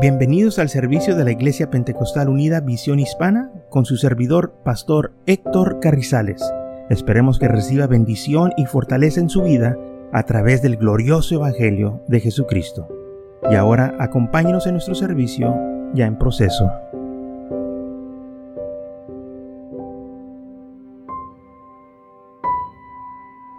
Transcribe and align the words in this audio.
Bienvenidos 0.00 0.60
al 0.60 0.68
servicio 0.68 1.16
de 1.16 1.24
la 1.24 1.32
Iglesia 1.32 1.70
Pentecostal 1.70 2.28
Unida 2.28 2.60
Visión 2.60 3.00
Hispana 3.00 3.50
con 3.68 3.84
su 3.84 3.96
servidor, 3.96 4.54
Pastor 4.64 5.12
Héctor 5.26 5.80
Carrizales. 5.80 6.40
Esperemos 6.88 7.40
que 7.40 7.48
reciba 7.48 7.88
bendición 7.88 8.52
y 8.56 8.66
fortaleza 8.66 9.18
en 9.18 9.28
su 9.28 9.42
vida 9.42 9.76
a 10.12 10.22
través 10.22 10.62
del 10.62 10.76
glorioso 10.76 11.34
Evangelio 11.34 12.04
de 12.06 12.20
Jesucristo. 12.20 12.86
Y 13.50 13.56
ahora 13.56 13.96
acompáñenos 13.98 14.68
en 14.68 14.74
nuestro 14.74 14.94
servicio 14.94 15.52
ya 15.94 16.06
en 16.06 16.16
proceso. 16.16 16.70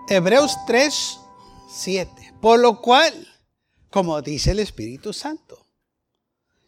Hebreos 0.08 0.58
3, 0.68 1.20
7. 1.68 2.12
Por 2.40 2.62
lo 2.62 2.80
cual, 2.80 3.12
como 3.90 4.21
dice 4.21 4.52
el 4.52 4.60
Espíritu 4.60 5.12
Santo, 5.12 5.59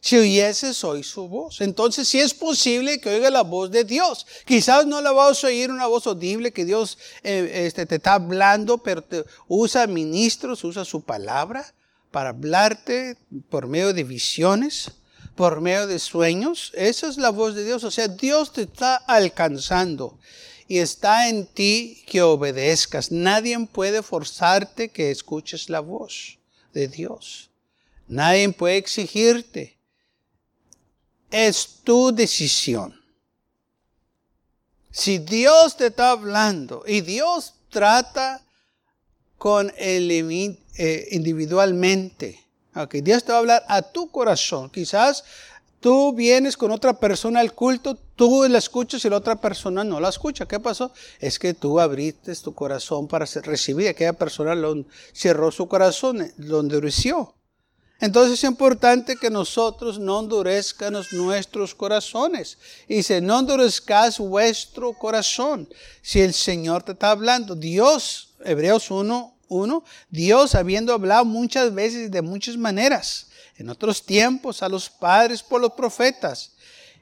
si 0.02 0.18
oyeses 0.18 0.84
hoy 0.84 1.04
su 1.04 1.28
voz. 1.28 1.62
Entonces 1.62 2.08
sí 2.08 2.20
es 2.20 2.34
posible 2.34 3.00
que 3.00 3.10
oiga 3.10 3.30
la 3.30 3.44
voz 3.44 3.70
de 3.70 3.84
Dios. 3.84 4.26
Quizás 4.46 4.88
no 4.88 5.00
la 5.00 5.12
vas 5.12 5.44
a 5.44 5.48
oír 5.48 5.70
una 5.70 5.86
voz 5.86 6.08
audible 6.08 6.52
que 6.52 6.66
Dios 6.66 6.98
eh, 7.24 7.66
este, 7.66 7.86
te 7.86 7.96
está 7.96 8.16
hablando, 8.16 8.80
pero 8.80 9.04
usa 9.48 9.86
ministros, 9.88 10.64
usa 10.64 10.84
su 10.84 11.02
palabra 11.02 11.74
para 12.10 12.30
hablarte 12.30 13.16
por 13.50 13.68
medio 13.68 13.94
de 13.94 14.04
visiones, 14.04 14.92
por 15.36 15.62
medio 15.62 15.86
de 15.86 16.00
sueños. 16.00 16.72
Esa 16.74 17.08
es 17.08 17.18
la 17.18 17.30
voz 17.30 17.54
de 17.54 17.64
Dios. 17.64 17.84
O 17.84 17.92
sea, 17.92 18.08
Dios 18.08 18.52
te 18.52 18.64
está 18.64 18.96
alcanzando 18.96 20.18
y 20.68 20.80
está 20.80 21.30
en 21.30 21.46
ti 21.46 22.04
que 22.08 22.24
obedezcas. 22.24 23.12
Nadie 23.12 23.56
puede 23.72 24.02
forzarte 24.02 24.90
que 24.90 25.12
escuches 25.12 25.70
la 25.70 25.80
voz 25.80 26.40
de 26.74 26.88
Dios. 26.88 27.52
Nadie 28.08 28.50
puede 28.50 28.78
exigirte 28.78 29.81
es 31.32 31.80
tu 31.84 32.14
decisión. 32.14 33.00
Si 34.92 35.20
Dios 35.20 35.78
te 35.78 35.88
está 35.88 36.12
hablando 36.12 36.84
y 36.86 37.02
Dios 37.02 37.54
trata 37.70 38.42
con 39.38 39.74
el 39.78 40.12
eh, 40.12 41.08
individualmente, 41.12 42.46
okay, 42.76 43.02
Dios 43.02 43.24
te 43.24 43.32
va 43.32 43.38
a 43.38 43.40
hablar 43.40 43.64
a 43.70 43.82
tu 43.82 44.12
corazón. 44.12 44.70
Quizás 44.70 45.24
tú 45.80 46.14
vienes 46.14 46.58
con 46.58 46.72
otra 46.72 46.94
persona 46.94 47.40
al 47.40 47.54
culto, 47.54 47.96
tú 47.96 48.46
la 48.50 48.58
escuchas 48.58 49.04
y 49.06 49.10
la 49.10 49.18
otra 49.18 49.38
persona 49.38 49.86
no 49.86 50.02
la 50.02 50.10
escucha. 50.10 50.46
¿Qué 50.46 50.60
pasó? 50.60 50.92
Es 51.20 51.40
que 51.40 51.54
tú 51.54 51.80
abriste 51.80 52.36
tu 52.36 52.54
corazón 52.54 53.08
para 53.08 53.26
recibir. 53.44 53.88
Aquella 53.88 54.14
persona 54.14 54.54
lo, 54.56 54.86
cerró 55.14 55.52
su 55.52 55.70
corazón, 55.70 56.32
lo 56.38 56.60
endureció. 56.60 57.34
Entonces 58.02 58.40
es 58.40 58.44
importante 58.46 59.16
que 59.16 59.30
nosotros 59.30 60.00
no 60.00 60.22
endurezcan 60.22 60.96
nuestros 61.12 61.76
corazones. 61.76 62.58
Y 62.88 62.96
dice, 62.96 63.22
no 63.22 63.40
endurezcas 63.40 64.18
vuestro 64.18 64.94
corazón. 64.94 65.70
Si 66.02 66.20
el 66.20 66.34
Señor 66.34 66.82
te 66.82 66.94
está 66.94 67.12
hablando, 67.12 67.56
Dios, 67.56 68.30
Hebreos 68.44 68.90
1, 68.90 69.36
1, 69.50 69.84
Dios 70.10 70.56
habiendo 70.56 70.94
hablado 70.94 71.26
muchas 71.26 71.76
veces 71.76 72.10
de 72.10 72.24
muchas 72.24 72.58
maneras, 72.58 73.28
en 73.58 73.70
otros 73.70 74.04
tiempos 74.04 74.64
a 74.64 74.70
los 74.70 74.90
padres 74.90 75.44
por 75.44 75.62
los 75.62 75.74
profetas. 75.74 76.54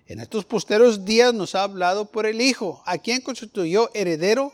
En 0.06 0.20
estos 0.20 0.44
posteros 0.44 1.06
días 1.06 1.34
nos 1.34 1.56
ha 1.56 1.64
hablado 1.64 2.12
por 2.12 2.26
el 2.26 2.42
Hijo, 2.42 2.84
a 2.86 2.98
quien 2.98 3.22
constituyó 3.22 3.90
heredero 3.94 4.52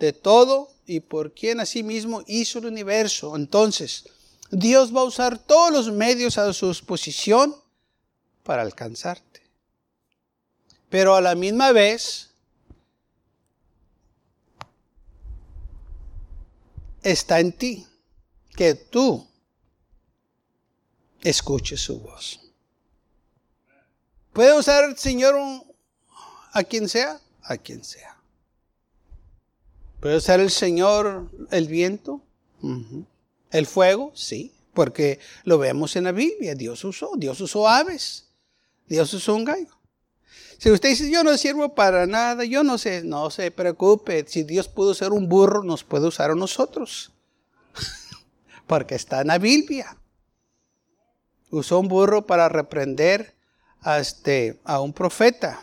de 0.00 0.12
todo 0.12 0.70
y 0.86 0.98
por 0.98 1.32
quien 1.34 1.60
asimismo 1.60 2.24
hizo 2.26 2.58
el 2.58 2.66
universo. 2.66 3.36
Entonces, 3.36 4.06
Dios 4.54 4.94
va 4.94 5.00
a 5.00 5.04
usar 5.04 5.38
todos 5.38 5.72
los 5.72 5.92
medios 5.92 6.38
a 6.38 6.52
su 6.52 6.68
disposición 6.68 7.54
para 8.42 8.62
alcanzarte. 8.62 9.42
Pero 10.88 11.16
a 11.16 11.20
la 11.20 11.34
misma 11.34 11.72
vez, 11.72 12.30
está 17.02 17.40
en 17.40 17.52
ti 17.52 17.86
que 18.54 18.74
tú 18.74 19.26
escuches 21.22 21.80
su 21.80 21.98
voz. 22.00 22.40
¿Puede 24.32 24.56
usar 24.56 24.84
el 24.84 24.96
Señor 24.96 25.36
a 26.52 26.62
quien 26.62 26.88
sea? 26.88 27.20
A 27.42 27.56
quien 27.56 27.84
sea. 27.84 28.16
¿Puede 30.00 30.16
usar 30.16 30.38
el 30.38 30.50
Señor 30.50 31.30
el 31.50 31.66
viento? 31.66 32.20
El 33.50 33.66
fuego, 33.66 34.12
sí, 34.14 34.53
porque 34.74 35.20
lo 35.44 35.58
vemos 35.58 35.96
en 35.96 36.04
la 36.04 36.12
Biblia. 36.12 36.54
Dios 36.54 36.84
usó, 36.84 37.12
Dios 37.16 37.40
usó 37.40 37.68
aves, 37.68 38.26
Dios 38.86 39.12
usó 39.14 39.34
un 39.34 39.44
gallo. 39.44 39.74
Si 40.58 40.70
usted 40.70 40.90
dice, 40.90 41.10
yo 41.10 41.24
no 41.24 41.36
sirvo 41.36 41.74
para 41.74 42.06
nada, 42.06 42.44
yo 42.44 42.62
no 42.62 42.78
sé, 42.78 43.02
no 43.02 43.30
se 43.30 43.50
preocupe. 43.50 44.24
Si 44.26 44.44
Dios 44.44 44.68
pudo 44.68 44.94
ser 44.94 45.12
un 45.12 45.28
burro, 45.28 45.62
nos 45.62 45.84
puede 45.84 46.06
usar 46.06 46.30
a 46.30 46.34
nosotros. 46.34 47.12
porque 48.66 48.94
está 48.94 49.20
en 49.20 49.28
la 49.28 49.38
Biblia. 49.38 49.96
Usó 51.50 51.78
un 51.78 51.88
burro 51.88 52.26
para 52.26 52.48
reprender 52.48 53.34
a, 53.80 53.98
este, 53.98 54.60
a 54.64 54.80
un 54.80 54.92
profeta. 54.92 55.62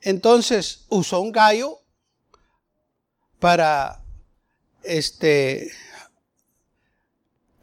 Entonces, 0.00 0.84
usó 0.88 1.20
un 1.20 1.32
gallo 1.32 1.80
para 3.38 4.02
este, 4.82 5.72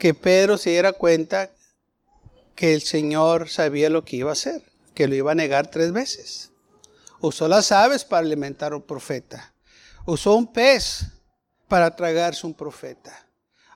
que 0.02 0.16
Pedro 0.16 0.58
se 0.58 0.72
diera 0.72 0.94
cuenta 0.94 1.52
que 2.56 2.74
el 2.74 2.82
Señor 2.82 3.50
sabía 3.50 3.88
lo 3.88 4.04
que 4.04 4.16
iba 4.16 4.32
a 4.32 4.34
hacer, 4.34 4.64
que 4.96 5.08
lo 5.08 5.14
iba 5.14 5.32
a 5.32 5.36
negar 5.36 5.70
tres 5.70 5.92
veces. 5.92 6.50
Usó 7.20 7.48
las 7.48 7.72
aves 7.72 8.04
para 8.04 8.26
alimentar 8.26 8.74
a 8.74 8.78
un 8.78 8.82
profeta. 8.82 9.54
Usó 10.08 10.34
un 10.34 10.52
pez 10.52 11.06
para 11.68 11.96
tragarse 11.96 12.48
un 12.48 12.56
profeta. 12.56 13.28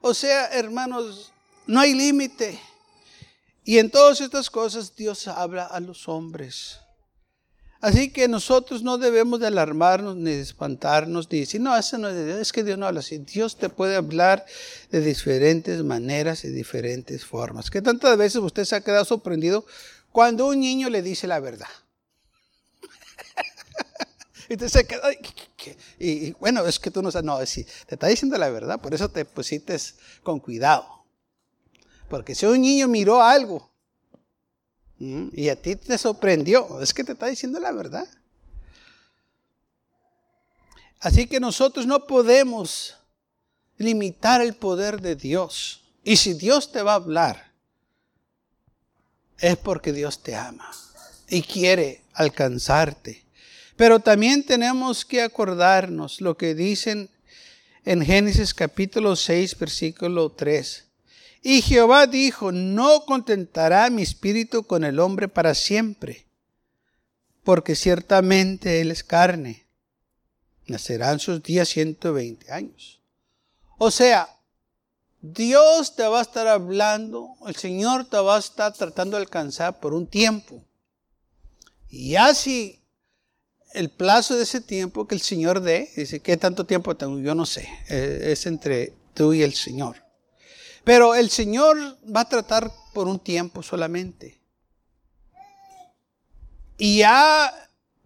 O 0.01 0.15
sea, 0.15 0.47
hermanos, 0.47 1.31
no 1.67 1.79
hay 1.79 1.93
límite. 1.93 2.59
Y 3.63 3.77
en 3.77 3.91
todas 3.91 4.19
estas 4.19 4.49
cosas 4.49 4.95
Dios 4.95 5.27
habla 5.27 5.67
a 5.67 5.79
los 5.79 6.07
hombres. 6.07 6.79
Así 7.81 8.09
que 8.09 8.27
nosotros 8.27 8.81
no 8.83 8.97
debemos 8.97 9.39
de 9.39 9.47
alarmarnos 9.47 10.15
ni 10.15 10.31
de 10.31 10.41
espantarnos 10.41 11.29
ni 11.31 11.41
decir, 11.41 11.61
no, 11.61 11.75
eso 11.75 11.97
no 11.97 12.09
es 12.09 12.15
es 12.15 12.51
que 12.51 12.63
Dios 12.63 12.77
no 12.77 12.87
habla 12.87 13.01
así. 13.01 13.17
Dios 13.19 13.57
te 13.57 13.69
puede 13.69 13.95
hablar 13.95 14.45
de 14.91 15.01
diferentes 15.01 15.83
maneras 15.83 16.45
y 16.45 16.49
diferentes 16.49 17.25
formas. 17.25 17.69
Que 17.69 17.81
tantas 17.81 18.17
veces 18.17 18.37
usted 18.37 18.65
se 18.65 18.75
ha 18.75 18.81
quedado 18.81 19.05
sorprendido 19.05 19.65
cuando 20.11 20.47
un 20.47 20.59
niño 20.59 20.89
le 20.89 21.01
dice 21.01 21.27
la 21.27 21.39
verdad. 21.39 21.67
y 24.49 24.53
usted 24.53 24.69
se 24.69 24.87
y, 25.97 26.31
bueno, 26.33 26.65
es 26.65 26.79
que 26.79 26.91
tú 26.91 27.01
no 27.01 27.11
sabes, 27.11 27.25
no, 27.25 27.45
si 27.45 27.63
te 27.63 27.95
está 27.95 28.07
diciendo 28.07 28.37
la 28.37 28.49
verdad, 28.49 28.79
por 28.79 28.93
eso 28.93 29.09
te 29.09 29.25
pusiste 29.25 29.77
con 30.23 30.39
cuidado. 30.39 30.85
Porque 32.09 32.35
si 32.35 32.45
un 32.45 32.61
niño 32.61 32.87
miró 32.87 33.21
algo 33.21 33.74
y 34.99 35.49
a 35.49 35.61
ti 35.61 35.75
te 35.75 35.97
sorprendió. 35.97 36.81
Es 36.81 36.93
que 36.93 37.03
te 37.03 37.13
está 37.13 37.27
diciendo 37.27 37.59
la 37.59 37.71
verdad. 37.71 38.07
Así 40.99 41.27
que 41.27 41.39
nosotros 41.39 41.85
no 41.85 42.05
podemos 42.05 42.95
limitar 43.77 44.41
el 44.41 44.55
poder 44.55 45.01
de 45.01 45.15
Dios. 45.15 45.81
Y 46.03 46.17
si 46.17 46.33
Dios 46.33 46.71
te 46.71 46.81
va 46.81 46.93
a 46.93 46.95
hablar, 46.95 47.51
es 49.39 49.57
porque 49.57 49.91
Dios 49.91 50.21
te 50.23 50.35
ama 50.35 50.71
y 51.27 51.41
quiere 51.41 52.01
alcanzarte. 52.13 53.23
Pero 53.75 53.99
también 53.99 54.45
tenemos 54.45 55.03
que 55.03 55.21
acordarnos 55.21 56.21
lo 56.21 56.37
que 56.37 56.55
dicen 56.55 57.09
en 57.83 58.03
Génesis 58.03 58.53
capítulo 58.53 59.15
6, 59.15 59.57
versículo 59.59 60.31
3. 60.31 60.85
Y 61.47 61.61
Jehová 61.61 62.07
dijo, 62.07 62.51
no 62.51 63.05
contentará 63.05 63.91
mi 63.91 64.01
espíritu 64.01 64.63
con 64.63 64.83
el 64.83 64.99
hombre 64.99 65.27
para 65.27 65.53
siempre, 65.53 66.25
porque 67.43 67.75
ciertamente 67.75 68.81
él 68.81 68.89
es 68.89 69.03
carne. 69.03 69.67
Nacerán 70.65 71.19
sus 71.19 71.43
días 71.43 71.69
120 71.69 72.51
años. 72.51 72.99
O 73.77 73.91
sea, 73.91 74.27
Dios 75.21 75.95
te 75.95 76.07
va 76.07 76.17
a 76.17 76.23
estar 76.23 76.47
hablando, 76.47 77.35
el 77.45 77.55
Señor 77.55 78.05
te 78.05 78.17
va 78.17 78.37
a 78.37 78.39
estar 78.39 78.73
tratando 78.73 79.15
de 79.15 79.21
alcanzar 79.21 79.79
por 79.79 79.93
un 79.93 80.07
tiempo. 80.07 80.65
Y 81.91 82.15
así 82.15 82.81
el 83.75 83.91
plazo 83.91 84.35
de 84.35 84.41
ese 84.41 84.61
tiempo 84.61 85.07
que 85.07 85.13
el 85.13 85.21
Señor 85.21 85.61
dé, 85.61 85.91
dice, 85.95 86.21
¿qué 86.21 86.37
tanto 86.37 86.65
tiempo 86.65 86.97
tengo? 86.97 87.19
Yo 87.19 87.35
no 87.35 87.45
sé, 87.45 87.69
eh, 87.87 88.31
es 88.31 88.47
entre 88.47 88.93
tú 89.13 89.31
y 89.31 89.43
el 89.43 89.53
Señor. 89.53 90.04
Pero 90.85 91.15
el 91.15 91.31
Señor 91.31 91.75
va 92.15 92.21
a 92.21 92.29
tratar 92.29 92.71
por 92.93 93.07
un 93.07 93.19
tiempo 93.19 93.63
solamente. 93.63 94.39
Y 96.77 96.99
ya 96.99 97.51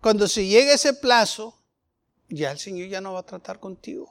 cuando 0.02 0.28
se 0.28 0.48
llegue 0.48 0.74
ese 0.74 0.94
plazo, 0.94 1.60
ya 2.30 2.52
el 2.52 2.58
Señor 2.58 2.88
ya 2.88 3.02
no 3.02 3.14
va 3.14 3.20
a 3.20 3.26
tratar 3.26 3.60
contigo. 3.60 4.10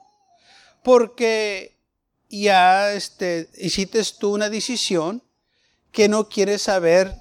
Porque 0.83 1.75
ya 2.29 2.93
este, 2.93 3.49
hiciste 3.57 4.03
tú 4.19 4.35
una 4.35 4.49
decisión 4.49 5.23
que 5.91 6.07
no 6.07 6.29
quiere 6.29 6.59
saber 6.59 7.15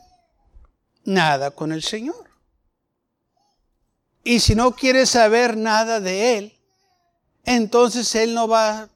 nada 1.04 1.50
con 1.50 1.72
el 1.72 1.82
Señor. 1.82 2.28
Y 4.22 4.40
si 4.40 4.54
no 4.54 4.76
quiere 4.76 5.06
saber 5.06 5.56
nada 5.56 5.98
de 6.00 6.36
Él, 6.36 6.58
entonces 7.44 8.14
Él 8.14 8.34
no 8.34 8.46
va 8.46 8.90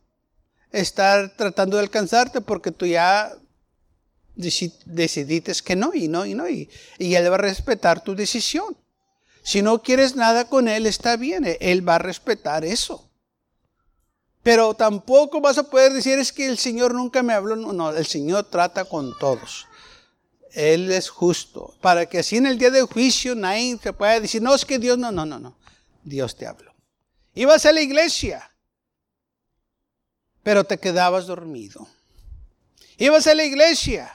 estar 0.73 1.37
tratando 1.37 1.77
de 1.77 1.83
alcanzarte 1.83 2.41
porque 2.41 2.73
tú 2.73 2.87
ya 2.87 3.33
decidiste 4.35 5.53
que 5.65 5.77
no 5.77 5.93
y 5.95 6.09
no 6.09 6.25
y 6.25 6.35
no 6.35 6.49
y, 6.49 6.69
Él 6.99 7.31
va 7.31 7.35
a 7.35 7.39
respetar 7.39 8.03
tu 8.03 8.15
decisión. 8.15 8.77
Si 9.43 9.61
no 9.61 9.83
quieres 9.83 10.17
nada 10.17 10.49
con 10.49 10.69
Él, 10.69 10.87
está 10.87 11.17
bien, 11.17 11.45
Él 11.61 11.87
va 11.87 11.97
a 11.97 11.99
respetar 11.99 12.65
eso. 12.65 13.11
Pero 14.43 14.75
tampoco 14.75 15.41
vas 15.41 15.59
a 15.59 15.69
poder 15.71 15.93
decir 15.93 16.19
es 16.19 16.33
que 16.33 16.47
el 16.47 16.59
Señor 16.59 16.95
nunca 16.95 17.23
me 17.23 17.33
habló. 17.33 17.55
No, 17.55 17.91
el 17.91 18.07
Señor 18.07 18.45
trata 18.45 18.85
con 18.85 19.17
todos. 19.19 19.67
Él 20.53 20.91
es 20.91 21.09
justo. 21.09 21.77
Para 21.81 22.07
que 22.07 22.19
así 22.19 22.37
en 22.37 22.47
el 22.47 22.59
día 22.59 22.71
del 22.71 22.87
juicio 22.87 23.35
nadie 23.35 23.77
te 23.77 23.93
pueda 23.93 24.19
decir, 24.19 24.43
no, 24.43 24.55
es 24.55 24.65
que 24.65 24.79
Dios, 24.79 24.99
no, 24.99 25.13
no, 25.13 25.25
no, 25.25 25.39
no. 25.39 25.57
Dios 26.03 26.37
te 26.37 26.47
habló. 26.47 26.75
Ibas 27.35 27.65
a 27.67 27.73
la 27.73 27.81
iglesia, 27.81 28.52
pero 30.43 30.65
te 30.65 30.79
quedabas 30.79 31.27
dormido. 31.27 31.87
Ibas 32.99 33.27
a 33.27 33.35
la 33.35 33.45
iglesia 33.45 34.13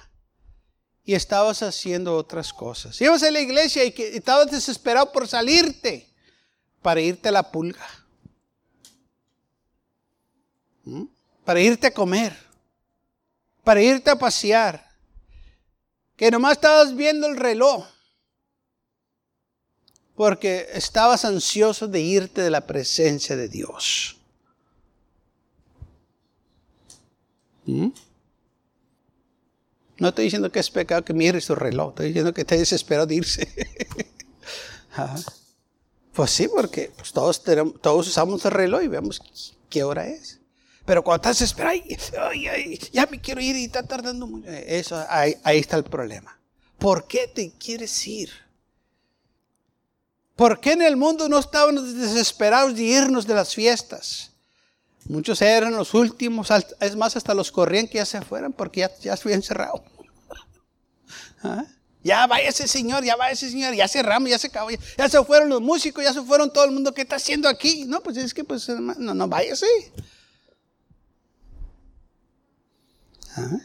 y 1.03 1.15
estabas 1.15 1.63
haciendo 1.63 2.15
otras 2.15 2.53
cosas. 2.53 3.00
Ibas 3.01 3.24
a 3.24 3.31
la 3.31 3.39
iglesia 3.39 3.85
y, 3.85 3.94
estabas 3.97 4.51
desesperado 4.51 5.12
por 5.12 5.27
salirte 5.27 6.09
para 6.81 7.00
irte 7.01 7.29
a 7.29 7.31
la 7.31 7.50
pulga. 7.50 7.88
¿Mm? 10.83 11.03
Para 11.45 11.62
irte 11.62 11.88
a 11.88 11.94
comer. 11.94 12.38
Para 13.63 13.81
irte 13.81 14.09
a 14.09 14.18
pasear. 14.18 14.85
Que 16.18 16.30
nomás 16.30 16.53
estabas 16.53 16.95
viendo 16.95 17.27
el 17.27 17.38
reloj. 17.38 17.85
Porque 20.15 20.68
estabas 20.73 21.23
ansioso 21.23 21.88
de 21.88 22.01
irte 22.01 22.41
de 22.41 22.50
la 22.50 22.68
presencia 22.68 23.35
de 23.35 23.47
Dios. 23.47 24.17
¿Mm? 27.68 27.90
No 30.00 30.10
estoy 30.10 30.25
diciendo 30.25 30.52
que 30.52 30.60
es 30.60 30.69
pecado 30.69 31.04
que 31.04 31.14
mire 31.14 31.42
su 31.42 31.54
reloj, 31.54 31.90
estoy 31.90 32.08
diciendo 32.08 32.34
que 32.34 32.42
está 32.42 32.56
desesperado 32.56 33.08
de 33.08 33.16
irse. 33.16 33.48
pues 36.14 36.31
sí, 36.31 36.48
porque 36.48 36.92
pues, 36.96 37.12
todos, 37.12 38.08
usamos 38.08 38.46
el 38.46 38.52
reloj 38.52 38.84
y 38.84 38.88
vemos 38.88 39.22
qué 39.69 39.84
hora 39.84 40.08
es. 40.08 40.40
Pero 40.86 41.04
cuando 41.04 41.18
estás 41.18 41.40
desesperado, 41.40 41.81
ay, 42.30 42.80
ya 42.94 43.06
me 43.08 43.19
quiero 43.19 43.42
ir 43.42 43.56
y 43.58 43.66
está 43.66 43.84
tardando 43.84 44.25
mucho. 44.25 44.48
Eso, 44.50 45.04
ahí, 45.10 45.36
ahí 45.44 45.60
está 45.60 45.75
el 45.75 45.84
problema. 45.84 46.40
¿Por 46.78 47.08
qué 47.08 47.28
te 47.28 47.52
quieres 47.52 48.08
ir? 48.08 48.30
¿Por 50.36 50.62
qué 50.62 50.74
en 50.74 50.84
el 50.84 50.96
mundo 50.96 51.28
no 51.28 51.40
estábamos 51.40 51.96
desesperados 51.96 52.75
de 52.75 52.84
irnos 52.84 53.25
de 53.25 53.34
las 53.34 53.54
fiestas? 53.54 54.31
Muchos 55.07 55.42
eran 55.42 55.75
los 55.75 55.94
últimos, 55.94 56.50
es 56.80 56.95
más, 56.95 57.15
hasta 57.15 57.33
los 57.33 57.51
corrían 57.51 57.88
que 57.88 57.95
ya 57.95 58.06
se 58.06 58.21
fueran 58.21 58.51
porque 58.51 58.81
ya, 58.81 58.92
ya 59.00 59.15
se 59.15 59.27
habían 59.27 59.42
cerrado. 59.42 59.83
¿Ah? 61.44 61.65
Ya 62.04 62.27
vaya 62.27 62.50
ese 62.50 62.68
señor, 62.68 63.04
ya 63.04 63.15
va 63.15 63.31
ese 63.31 63.50
señor, 63.50 63.74
ya 63.74 63.88
cerramos, 63.88 64.30
ya 64.30 64.38
se 64.39 64.48
acabó, 64.48 64.69
ya, 64.69 65.09
se 65.09 65.24
fueron 65.24 65.50
los 65.50 65.62
músicos, 65.62 66.04
ya 66.04 66.13
se 66.13 66.21
fueron 66.21 66.51
todo 66.51 66.65
el 66.65 66.71
mundo. 66.71 66.94
¿Qué 66.94 67.01
está 67.01 67.18
haciendo 67.18 67.50
aquí? 67.50 67.86
No, 67.86 68.01
pues 68.01 68.18
es 68.18 68.33
que, 68.33 68.44
pues, 68.44 68.68
no, 68.69 69.13
no, 69.13 69.27
váyase. 69.27 69.65
¿Ah? 73.36 73.57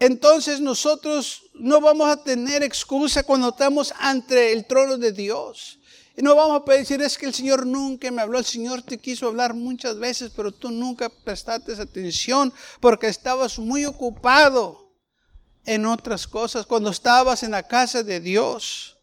Entonces 0.00 0.60
nosotros 0.60 1.44
no 1.54 1.80
vamos 1.80 2.08
a 2.08 2.22
tener 2.22 2.62
excusa 2.62 3.22
cuando 3.22 3.48
estamos 3.48 3.94
ante 3.98 4.52
el 4.52 4.66
trono 4.66 4.98
de 4.98 5.12
Dios. 5.12 5.78
Y 6.16 6.22
no 6.22 6.36
vamos 6.36 6.62
a 6.66 6.72
decir, 6.72 7.02
es 7.02 7.18
que 7.18 7.26
el 7.26 7.34
Señor 7.34 7.66
nunca 7.66 8.08
me 8.10 8.22
habló, 8.22 8.38
el 8.38 8.44
Señor 8.44 8.82
te 8.82 8.98
quiso 8.98 9.26
hablar 9.26 9.52
muchas 9.52 9.98
veces, 9.98 10.30
pero 10.34 10.52
tú 10.52 10.70
nunca 10.70 11.08
prestaste 11.08 11.72
atención 11.72 12.52
porque 12.80 13.08
estabas 13.08 13.58
muy 13.58 13.84
ocupado 13.84 14.92
en 15.66 15.86
otras 15.86 16.28
cosas. 16.28 16.66
Cuando 16.66 16.90
estabas 16.90 17.42
en 17.42 17.50
la 17.50 17.64
casa 17.64 18.04
de 18.04 18.20
Dios, 18.20 18.98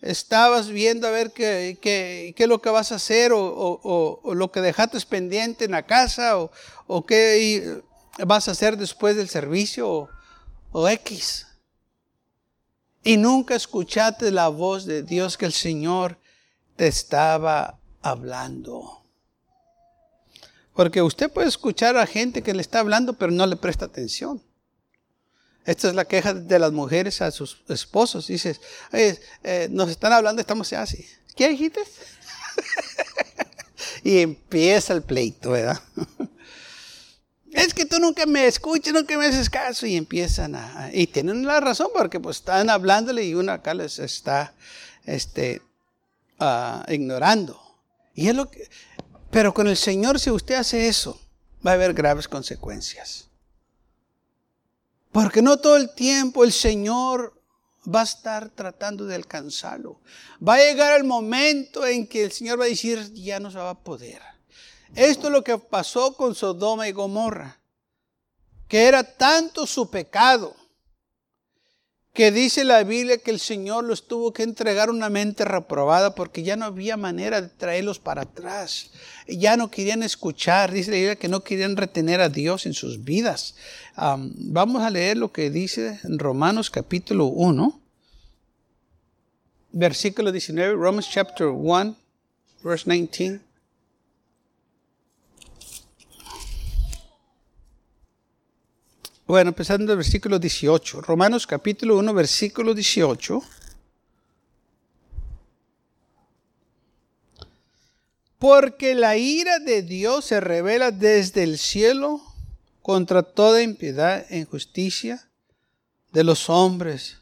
estabas 0.00 0.68
viendo 0.68 1.06
a 1.06 1.12
ver 1.12 1.30
qué, 1.30 1.78
qué, 1.80 2.34
qué 2.36 2.42
es 2.42 2.48
lo 2.48 2.60
que 2.60 2.70
vas 2.70 2.90
a 2.90 2.96
hacer 2.96 3.32
o, 3.32 3.40
o, 3.40 4.34
lo 4.34 4.50
que 4.50 4.60
dejaste 4.60 4.98
pendiente 5.02 5.66
en 5.66 5.70
la 5.70 5.86
casa 5.86 6.38
o, 6.38 6.50
o 6.88 7.06
qué 7.06 7.82
vas 8.18 8.48
a 8.48 8.50
hacer 8.50 8.76
después 8.76 9.14
del 9.14 9.28
servicio 9.28 10.08
o 10.72 10.88
X 10.88 11.45
y 13.06 13.16
nunca 13.16 13.54
escuchaste 13.54 14.32
la 14.32 14.48
voz 14.48 14.84
de 14.84 15.04
Dios 15.04 15.38
que 15.38 15.46
el 15.46 15.52
Señor 15.52 16.18
te 16.74 16.88
estaba 16.88 17.78
hablando. 18.02 19.04
Porque 20.74 21.00
usted 21.00 21.30
puede 21.30 21.46
escuchar 21.46 21.96
a 21.96 22.04
gente 22.04 22.42
que 22.42 22.52
le 22.52 22.60
está 22.60 22.80
hablando, 22.80 23.12
pero 23.12 23.30
no 23.30 23.46
le 23.46 23.54
presta 23.54 23.84
atención. 23.84 24.42
Esta 25.64 25.86
es 25.86 25.94
la 25.94 26.04
queja 26.04 26.34
de 26.34 26.58
las 26.58 26.72
mujeres 26.72 27.22
a 27.22 27.30
sus 27.30 27.62
esposos. 27.68 28.26
Dices, 28.26 28.60
eh, 28.92 29.68
nos 29.70 29.88
están 29.88 30.12
hablando, 30.12 30.40
estamos 30.40 30.72
así. 30.72 31.06
¿Qué 31.36 31.50
dijiste? 31.50 31.82
y 34.02 34.18
empieza 34.18 34.92
el 34.94 35.02
pleito, 35.02 35.52
¿verdad? 35.52 35.80
Es 37.56 37.72
que 37.72 37.86
tú 37.86 37.98
nunca 37.98 38.26
me 38.26 38.46
escuchas, 38.46 38.92
nunca 38.92 39.16
me 39.16 39.26
haces 39.26 39.48
caso 39.48 39.86
y 39.86 39.96
empiezan 39.96 40.54
a... 40.54 40.90
Y 40.92 41.06
tienen 41.06 41.46
la 41.46 41.58
razón 41.58 41.88
porque 41.94 42.20
pues 42.20 42.36
están 42.36 42.68
hablándole 42.68 43.24
y 43.24 43.34
uno 43.34 43.50
acá 43.50 43.72
les 43.72 43.98
está 43.98 44.54
este, 45.04 45.62
uh, 46.38 46.90
ignorando. 46.92 47.58
Y 48.14 48.28
es 48.28 48.34
lo 48.34 48.50
que... 48.50 48.68
Pero 49.30 49.54
con 49.54 49.68
el 49.68 49.76
Señor 49.76 50.20
si 50.20 50.30
usted 50.30 50.56
hace 50.56 50.86
eso, 50.86 51.18
va 51.66 51.70
a 51.70 51.74
haber 51.74 51.94
graves 51.94 52.28
consecuencias. 52.28 53.28
Porque 55.10 55.40
no 55.40 55.56
todo 55.56 55.76
el 55.76 55.94
tiempo 55.94 56.44
el 56.44 56.52
Señor 56.52 57.42
va 57.88 58.00
a 58.00 58.04
estar 58.04 58.50
tratando 58.50 59.06
de 59.06 59.14
alcanzarlo. 59.14 60.02
Va 60.46 60.54
a 60.54 60.58
llegar 60.58 60.94
el 60.98 61.04
momento 61.04 61.86
en 61.86 62.06
que 62.06 62.24
el 62.24 62.32
Señor 62.32 62.60
va 62.60 62.64
a 62.64 62.68
decir, 62.68 63.12
ya 63.14 63.40
no 63.40 63.50
se 63.50 63.56
va 63.56 63.70
a 63.70 63.82
poder. 63.82 64.20
Esto 64.96 65.26
es 65.26 65.32
lo 65.32 65.44
que 65.44 65.58
pasó 65.58 66.16
con 66.16 66.34
Sodoma 66.34 66.88
y 66.88 66.92
Gomorra, 66.92 67.58
que 68.66 68.88
era 68.88 69.04
tanto 69.04 69.66
su 69.66 69.90
pecado, 69.90 70.56
que 72.14 72.32
dice 72.32 72.64
la 72.64 72.82
Biblia 72.82 73.18
que 73.18 73.30
el 73.30 73.38
Señor 73.38 73.84
los 73.84 74.08
tuvo 74.08 74.32
que 74.32 74.42
entregar 74.42 74.88
una 74.88 75.10
mente 75.10 75.44
reprobada 75.44 76.14
porque 76.14 76.42
ya 76.42 76.56
no 76.56 76.64
había 76.64 76.96
manera 76.96 77.42
de 77.42 77.48
traerlos 77.48 77.98
para 77.98 78.22
atrás. 78.22 78.90
Ya 79.28 79.58
no 79.58 79.70
querían 79.70 80.02
escuchar, 80.02 80.72
dice 80.72 80.92
la 80.92 80.96
Biblia 80.96 81.16
que 81.16 81.28
no 81.28 81.44
querían 81.44 81.76
retener 81.76 82.22
a 82.22 82.30
Dios 82.30 82.64
en 82.64 82.72
sus 82.72 83.04
vidas. 83.04 83.54
vamos 83.94 84.82
a 84.82 84.88
leer 84.88 85.18
lo 85.18 85.30
que 85.30 85.50
dice 85.50 86.00
en 86.04 86.18
Romanos 86.18 86.70
capítulo 86.70 87.26
1, 87.26 87.80
versículo 89.72 90.32
19, 90.32 90.72
Romans 90.72 91.10
chapter 91.10 91.48
1, 91.48 91.94
verse 92.62 92.90
19. 92.90 93.45
Bueno, 99.26 99.48
empezando 99.48 99.90
el 99.90 99.98
versículo 99.98 100.38
18. 100.38 101.00
Romanos 101.00 101.48
capítulo 101.48 101.98
1, 101.98 102.14
versículo 102.14 102.74
18. 102.74 103.42
Porque 108.38 108.94
la 108.94 109.16
ira 109.16 109.58
de 109.58 109.82
Dios 109.82 110.26
se 110.26 110.38
revela 110.38 110.92
desde 110.92 111.42
el 111.42 111.58
cielo 111.58 112.22
contra 112.82 113.24
toda 113.24 113.62
impiedad 113.62 114.24
e 114.30 114.38
injusticia 114.38 115.28
de 116.12 116.22
los 116.22 116.48
hombres 116.48 117.16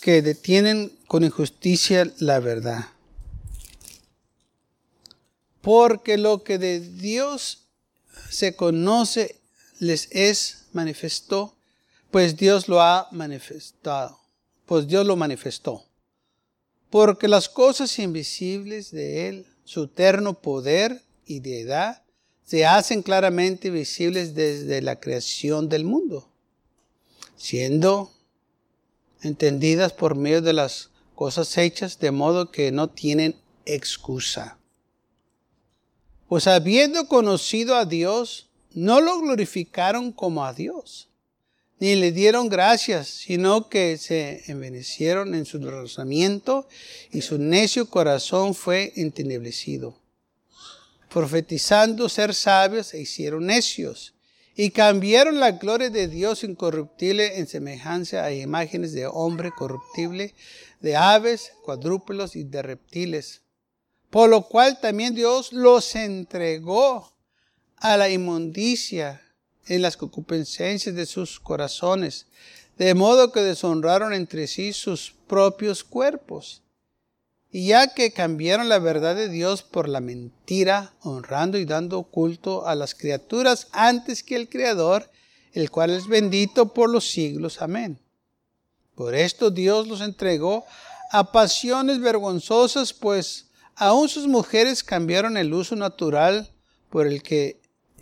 que 0.00 0.22
detienen 0.22 0.90
con 1.06 1.22
injusticia 1.22 2.12
la 2.18 2.40
verdad. 2.40 2.84
Porque 5.60 6.18
lo 6.18 6.42
que 6.42 6.58
de 6.58 6.80
Dios 6.80 7.68
se 8.28 8.56
conoce 8.56 9.36
les 9.78 10.08
es 10.10 10.66
manifestó, 10.72 11.56
pues 12.10 12.36
Dios 12.36 12.68
lo 12.68 12.80
ha 12.80 13.08
manifestado, 13.10 14.18
pues 14.64 14.86
Dios 14.86 15.06
lo 15.06 15.16
manifestó. 15.16 15.84
Porque 16.90 17.28
las 17.28 17.48
cosas 17.48 17.98
invisibles 17.98 18.90
de 18.90 19.28
Él, 19.28 19.46
su 19.64 19.84
eterno 19.84 20.34
poder 20.34 21.02
y 21.26 21.40
deidad, 21.40 22.02
se 22.44 22.64
hacen 22.64 23.02
claramente 23.02 23.70
visibles 23.70 24.34
desde 24.34 24.80
la 24.80 25.00
creación 25.00 25.68
del 25.68 25.84
mundo, 25.84 26.30
siendo 27.36 28.12
entendidas 29.22 29.92
por 29.92 30.14
medio 30.14 30.42
de 30.42 30.52
las 30.52 30.90
cosas 31.16 31.58
hechas 31.58 31.98
de 31.98 32.12
modo 32.12 32.52
que 32.52 32.70
no 32.70 32.88
tienen 32.88 33.34
excusa. 33.64 34.58
Pues 36.28 36.46
habiendo 36.46 37.08
conocido 37.08 37.74
a 37.74 37.84
Dios, 37.84 38.45
no 38.76 39.00
lo 39.00 39.18
glorificaron 39.22 40.12
como 40.12 40.44
a 40.44 40.52
Dios, 40.52 41.08
ni 41.78 41.94
le 41.94 42.12
dieron 42.12 42.50
gracias, 42.50 43.08
sino 43.08 43.70
que 43.70 43.96
se 43.96 44.42
envenecieron 44.50 45.34
en 45.34 45.46
su 45.46 45.58
razonamiento 45.58 46.68
y 47.10 47.22
su 47.22 47.38
necio 47.38 47.88
corazón 47.88 48.54
fue 48.54 48.92
enteneblecido. 48.96 49.98
Profetizando 51.08 52.10
ser 52.10 52.34
sabios, 52.34 52.88
se 52.88 53.00
hicieron 53.00 53.46
necios 53.46 54.12
y 54.54 54.70
cambiaron 54.72 55.40
la 55.40 55.52
gloria 55.52 55.88
de 55.88 56.08
Dios 56.08 56.44
incorruptible 56.44 57.38
en 57.38 57.46
semejanza 57.46 58.24
a 58.24 58.32
imágenes 58.32 58.92
de 58.92 59.06
hombre 59.06 59.52
corruptible, 59.56 60.34
de 60.80 60.96
aves, 60.96 61.52
cuadrúpedos 61.64 62.36
y 62.36 62.44
de 62.44 62.60
reptiles. 62.60 63.40
Por 64.10 64.28
lo 64.28 64.42
cual 64.42 64.80
también 64.80 65.14
Dios 65.14 65.54
los 65.54 65.94
entregó 65.94 67.15
a 67.86 67.96
la 67.96 68.08
inmundicia 68.08 69.22
en 69.66 69.80
las 69.80 69.96
concupiscencias 69.96 70.92
de 70.92 71.06
sus 71.06 71.38
corazones, 71.38 72.26
de 72.78 72.94
modo 72.94 73.30
que 73.30 73.42
deshonraron 73.42 74.12
entre 74.12 74.48
sí 74.48 74.72
sus 74.72 75.14
propios 75.28 75.84
cuerpos. 75.84 76.62
Y 77.48 77.68
ya 77.68 77.94
que 77.94 78.12
cambiaron 78.12 78.68
la 78.68 78.80
verdad 78.80 79.14
de 79.14 79.28
Dios 79.28 79.62
por 79.62 79.88
la 79.88 80.00
mentira, 80.00 80.94
honrando 81.02 81.58
y 81.58 81.64
dando 81.64 82.02
culto 82.02 82.66
a 82.66 82.74
las 82.74 82.96
criaturas 82.96 83.68
antes 83.70 84.24
que 84.24 84.34
el 84.34 84.48
Creador, 84.48 85.08
el 85.52 85.70
cual 85.70 85.90
es 85.90 86.08
bendito 86.08 86.74
por 86.74 86.90
los 86.90 87.08
siglos. 87.08 87.62
Amén. 87.62 88.00
Por 88.96 89.14
esto 89.14 89.52
Dios 89.52 89.86
los 89.86 90.00
entregó 90.00 90.64
a 91.12 91.30
pasiones 91.30 92.00
vergonzosas, 92.00 92.92
pues 92.92 93.46
aún 93.76 94.08
sus 94.08 94.26
mujeres 94.26 94.82
cambiaron 94.82 95.36
el 95.36 95.54
uso 95.54 95.76
natural 95.76 96.50
por 96.90 97.06
el 97.06 97.22
que 97.22 97.60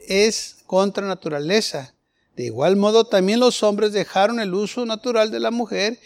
es 0.08 0.56
contra 0.66 1.06
naturaleza. 1.06 1.94
De 2.36 2.44
igual 2.44 2.76
modo, 2.76 3.04
también 3.04 3.40
los 3.40 3.62
hombres 3.62 3.92
dejaron 3.92 4.40
el 4.40 4.54
uso 4.54 4.84
natural 4.86 5.30
de 5.30 5.40
la 5.40 5.50
mujer 5.50 5.98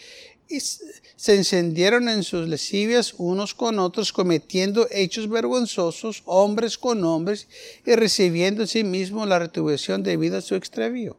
y 0.47 0.59
se 0.59 1.35
encendieron 1.35 2.09
en 2.09 2.23
sus 2.23 2.47
lascivias 2.47 3.13
unos 3.17 3.53
con 3.53 3.77
otros, 3.77 4.11
cometiendo 4.11 4.87
hechos 4.89 5.29
vergonzosos, 5.29 6.23
hombres 6.25 6.77
con 6.77 7.03
hombres, 7.03 7.47
y 7.85 7.93
recibiendo 7.93 8.63
en 8.63 8.67
sí 8.67 8.83
mismos 8.83 9.27
la 9.27 9.39
retribución 9.39 10.01
debida 10.01 10.39
a 10.39 10.41
su 10.41 10.55
extravío. 10.55 11.17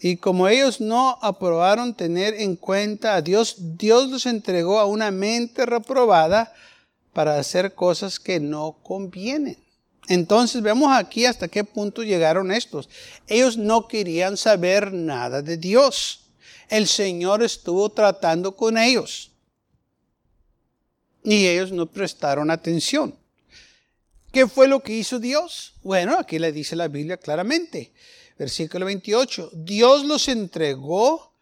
Y 0.00 0.16
como 0.18 0.48
ellos 0.48 0.80
no 0.80 1.18
aprobaron 1.22 1.94
tener 1.94 2.34
en 2.34 2.56
cuenta 2.56 3.14
a 3.14 3.22
Dios, 3.22 3.56
Dios 3.78 4.10
los 4.10 4.26
entregó 4.26 4.78
a 4.78 4.84
una 4.84 5.10
mente 5.10 5.64
reprobada 5.64 6.52
para 7.14 7.38
hacer 7.38 7.72
cosas 7.72 8.20
que 8.20 8.40
no 8.40 8.76
convienen. 8.82 9.63
Entonces 10.08 10.62
vemos 10.62 10.92
aquí 10.92 11.24
hasta 11.24 11.48
qué 11.48 11.64
punto 11.64 12.02
llegaron 12.02 12.52
estos. 12.52 12.88
Ellos 13.26 13.56
no 13.56 13.88
querían 13.88 14.36
saber 14.36 14.92
nada 14.92 15.40
de 15.40 15.56
Dios. 15.56 16.24
El 16.68 16.86
Señor 16.86 17.42
estuvo 17.42 17.88
tratando 17.90 18.54
con 18.56 18.76
ellos. 18.76 19.30
Y 21.22 21.46
ellos 21.46 21.72
no 21.72 21.86
prestaron 21.86 22.50
atención. 22.50 23.16
¿Qué 24.30 24.46
fue 24.46 24.68
lo 24.68 24.80
que 24.80 24.92
hizo 24.92 25.18
Dios? 25.18 25.74
Bueno, 25.82 26.18
aquí 26.18 26.38
le 26.38 26.52
dice 26.52 26.76
la 26.76 26.88
Biblia 26.88 27.16
claramente. 27.16 27.92
Versículo 28.38 28.84
28. 28.86 29.50
Dios 29.54 30.04
los 30.04 30.28
entregó 30.28 31.32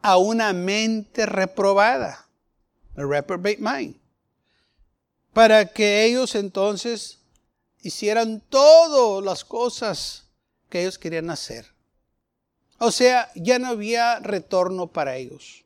a 0.00 0.16
una 0.18 0.52
mente 0.52 1.26
reprobada. 1.26 2.28
A 2.94 3.02
reprobate 3.02 3.58
mind. 3.58 3.96
Para 5.32 5.64
que 5.64 6.04
ellos 6.04 6.34
entonces 6.34 7.21
hicieran 7.82 8.40
todas 8.48 9.24
las 9.24 9.44
cosas 9.44 10.24
que 10.68 10.82
ellos 10.82 10.98
querían 10.98 11.30
hacer. 11.30 11.66
O 12.78 12.90
sea, 12.90 13.30
ya 13.34 13.58
no 13.58 13.68
había 13.68 14.18
retorno 14.20 14.88
para 14.88 15.16
ellos. 15.16 15.64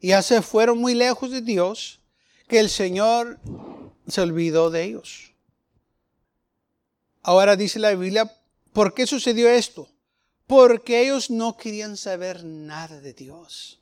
Ya 0.00 0.22
se 0.22 0.42
fueron 0.42 0.78
muy 0.78 0.94
lejos 0.94 1.30
de 1.30 1.40
Dios, 1.40 2.00
que 2.46 2.60
el 2.60 2.70
Señor 2.70 3.38
se 4.06 4.20
olvidó 4.20 4.70
de 4.70 4.84
ellos. 4.84 5.32
Ahora 7.22 7.56
dice 7.56 7.78
la 7.78 7.94
Biblia, 7.94 8.32
¿por 8.72 8.94
qué 8.94 9.06
sucedió 9.06 9.48
esto? 9.48 9.88
Porque 10.46 11.02
ellos 11.02 11.30
no 11.30 11.56
querían 11.56 11.96
saber 11.96 12.44
nada 12.44 13.00
de 13.00 13.12
Dios. 13.12 13.80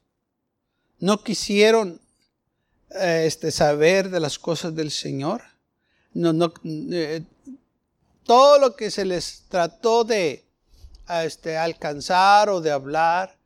No 0.99 1.23
quisieron 1.23 2.01
eh, 2.91 3.25
este, 3.27 3.51
saber 3.51 4.11
de 4.11 4.21
las 4.21 4.39
cosas 4.39 4.75
del 4.75 4.91
Señor. 4.91 5.43
No, 6.15 6.33
no, 6.33 6.53
eh, 6.65 7.23
todo 8.27 8.59
lo 8.59 8.77
que 8.77 8.91
se 8.91 9.05
les 9.05 9.45
trató 9.49 10.05
de 10.05 10.45
este, 11.25 11.57
alcanzar 11.57 12.49
o 12.49 12.61
de 12.61 12.73
hablar, 12.73 13.37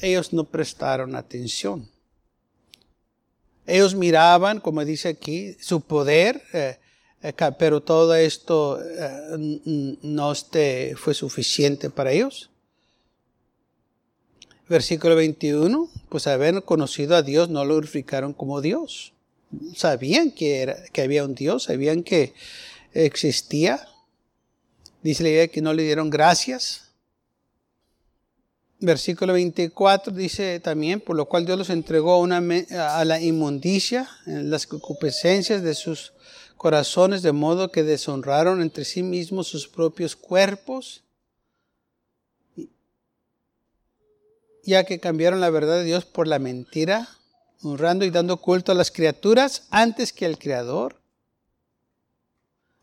ellos 0.00 0.32
no 0.32 0.44
prestaron 0.44 1.14
atención. 1.14 1.88
Ellos 3.66 3.94
miraban, 3.94 4.60
como 4.60 4.84
dice 4.84 5.08
aquí, 5.08 5.56
su 5.60 5.80
poder, 5.80 6.42
eh, 6.52 6.78
eh, 7.22 7.32
pero 7.58 7.82
todo 7.82 8.14
esto 8.14 8.80
eh, 8.80 9.96
no 10.02 10.32
este, 10.32 10.94
fue 10.96 11.14
suficiente 11.14 11.90
para 11.90 12.12
ellos. 12.12 12.50
Versículo 14.68 15.14
21, 15.14 15.88
pues 16.08 16.26
haber 16.26 16.62
conocido 16.64 17.16
a 17.16 17.22
Dios 17.22 17.48
no 17.48 17.64
lo 17.64 17.74
glorificaron 17.74 18.32
como 18.32 18.60
Dios. 18.60 19.12
Sabían 19.76 20.32
que, 20.32 20.60
era, 20.60 20.76
que 20.92 21.02
había 21.02 21.24
un 21.24 21.34
Dios, 21.36 21.64
sabían 21.64 22.02
que 22.02 22.34
existía, 22.92 23.88
Dice 25.06 25.22
la 25.22 25.28
idea 25.28 25.46
que 25.46 25.62
no 25.62 25.72
le 25.72 25.84
dieron 25.84 26.10
gracias. 26.10 26.90
Versículo 28.80 29.34
24 29.34 30.12
dice 30.12 30.58
también, 30.58 31.00
por 31.00 31.14
lo 31.14 31.26
cual 31.26 31.46
Dios 31.46 31.56
los 31.56 31.70
entregó 31.70 32.24
a, 32.24 33.04
la 33.04 33.20
inmundicia, 33.20 34.10
en 34.26 34.50
las 34.50 34.66
concupiscencias 34.66 35.62
de 35.62 35.76
sus 35.76 36.12
corazones, 36.56 37.22
de 37.22 37.30
modo 37.30 37.70
que 37.70 37.84
deshonraron 37.84 38.60
entre 38.60 38.84
sí 38.84 39.04
mismos 39.04 39.46
sus 39.46 39.68
propios 39.68 40.16
cuerpos, 40.16 41.04
ya 44.64 44.82
que 44.82 44.98
cambiaron 44.98 45.38
la 45.38 45.50
verdad 45.50 45.76
de 45.76 45.84
Dios 45.84 46.04
por 46.04 46.26
la 46.26 46.40
mentira, 46.40 47.08
honrando 47.62 48.04
y 48.04 48.10
dando 48.10 48.38
culto 48.38 48.72
a 48.72 48.74
las 48.74 48.90
criaturas 48.90 49.68
antes 49.70 50.12
que 50.12 50.26
al 50.26 50.36
Creador 50.36 51.00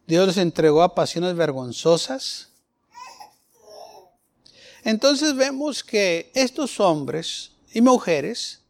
Dios 0.05 0.27
los 0.27 0.37
entregó 0.37 0.83
a 0.83 0.95
pasiones 0.95 1.35
vergonzosas. 1.35 2.49
Entonces 4.83 5.35
vemos 5.35 5.83
que 5.83 6.31
estos 6.35 6.79
hombres 6.79 7.51
y 7.73 7.81
mujeres 7.81 8.61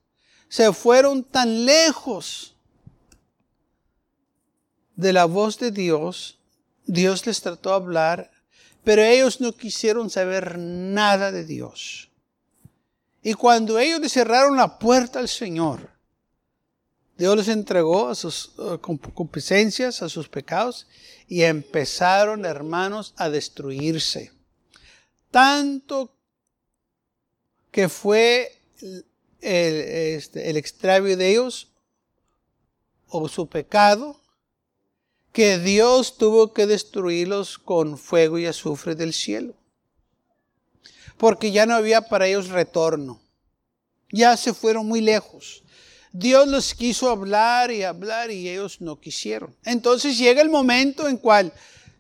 se 0.48 0.72
fueron 0.72 1.24
tan 1.24 1.66
lejos 1.66 2.54
de 4.96 5.12
la 5.12 5.26
voz 5.26 5.58
de 5.58 5.72
Dios. 5.72 6.38
Dios 6.86 7.26
les 7.26 7.42
trató 7.42 7.70
de 7.70 7.76
hablar, 7.76 8.32
pero 8.84 9.02
ellos 9.02 9.42
no 9.42 9.54
quisieron 9.54 10.12
saber 10.12 10.60
nada 10.60 11.32
de 11.32 11.46
Dios. 11.46 12.10
Y 13.24 13.34
cuando 13.34 13.80
ellos 13.80 14.00
le 14.00 14.10
cerraron 14.10 14.58
la 14.58 14.78
puerta 14.78 15.18
al 15.18 15.30
Señor, 15.30 15.93
Dios 17.24 17.38
les 17.38 17.48
entregó 17.48 18.10
a 18.10 18.16
sus 18.16 18.52
concupiscencias, 18.82 20.02
a 20.02 20.10
sus 20.10 20.28
pecados, 20.28 20.88
y 21.30 21.44
empezaron, 21.44 22.44
hermanos, 22.44 23.14
a 23.16 23.30
destruirse. 23.30 24.34
Tanto 25.32 26.14
que 27.72 27.88
fue 27.88 28.52
el, 28.82 29.06
este, 29.40 30.50
el 30.50 30.58
extravio 30.58 31.16
de 31.16 31.32
ellos 31.32 31.70
o 33.08 33.30
su 33.30 33.48
pecado, 33.48 34.20
que 35.32 35.60
Dios 35.60 36.18
tuvo 36.18 36.52
que 36.52 36.68
destruirlos 36.68 37.58
con 37.58 37.98
fuego 37.98 38.38
y 38.38 38.48
azufre 38.48 38.96
del 38.96 39.14
cielo. 39.14 39.54
Porque 41.18 41.54
ya 41.54 41.66
no 41.66 41.74
había 41.74 42.02
para 42.02 42.28
ellos 42.28 42.50
retorno. 42.50 43.22
Ya 44.12 44.36
se 44.36 44.54
fueron 44.54 44.88
muy 44.88 45.00
lejos. 45.00 45.63
Dios 46.14 46.48
les 46.48 46.76
quiso 46.76 47.10
hablar 47.10 47.72
y 47.72 47.82
hablar 47.82 48.30
y 48.30 48.48
ellos 48.48 48.80
no 48.80 49.00
quisieron. 49.00 49.56
Entonces 49.66 50.16
llega 50.16 50.44
el 50.44 50.50
momento 50.50 51.08
en 51.10 51.18
cual, 51.18 51.52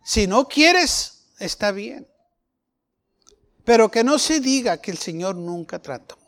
si 0.05 0.27
no 0.27 0.47
quieres, 0.47 1.25
está 1.39 1.71
bien. 1.71 2.07
Pero 3.65 3.89
que 3.89 4.03
no 4.03 4.19
se 4.19 4.39
diga 4.39 4.77
que 4.77 4.91
el 4.91 4.99
Señor 4.99 5.35
nunca 5.35 5.79
trató. 5.79 6.19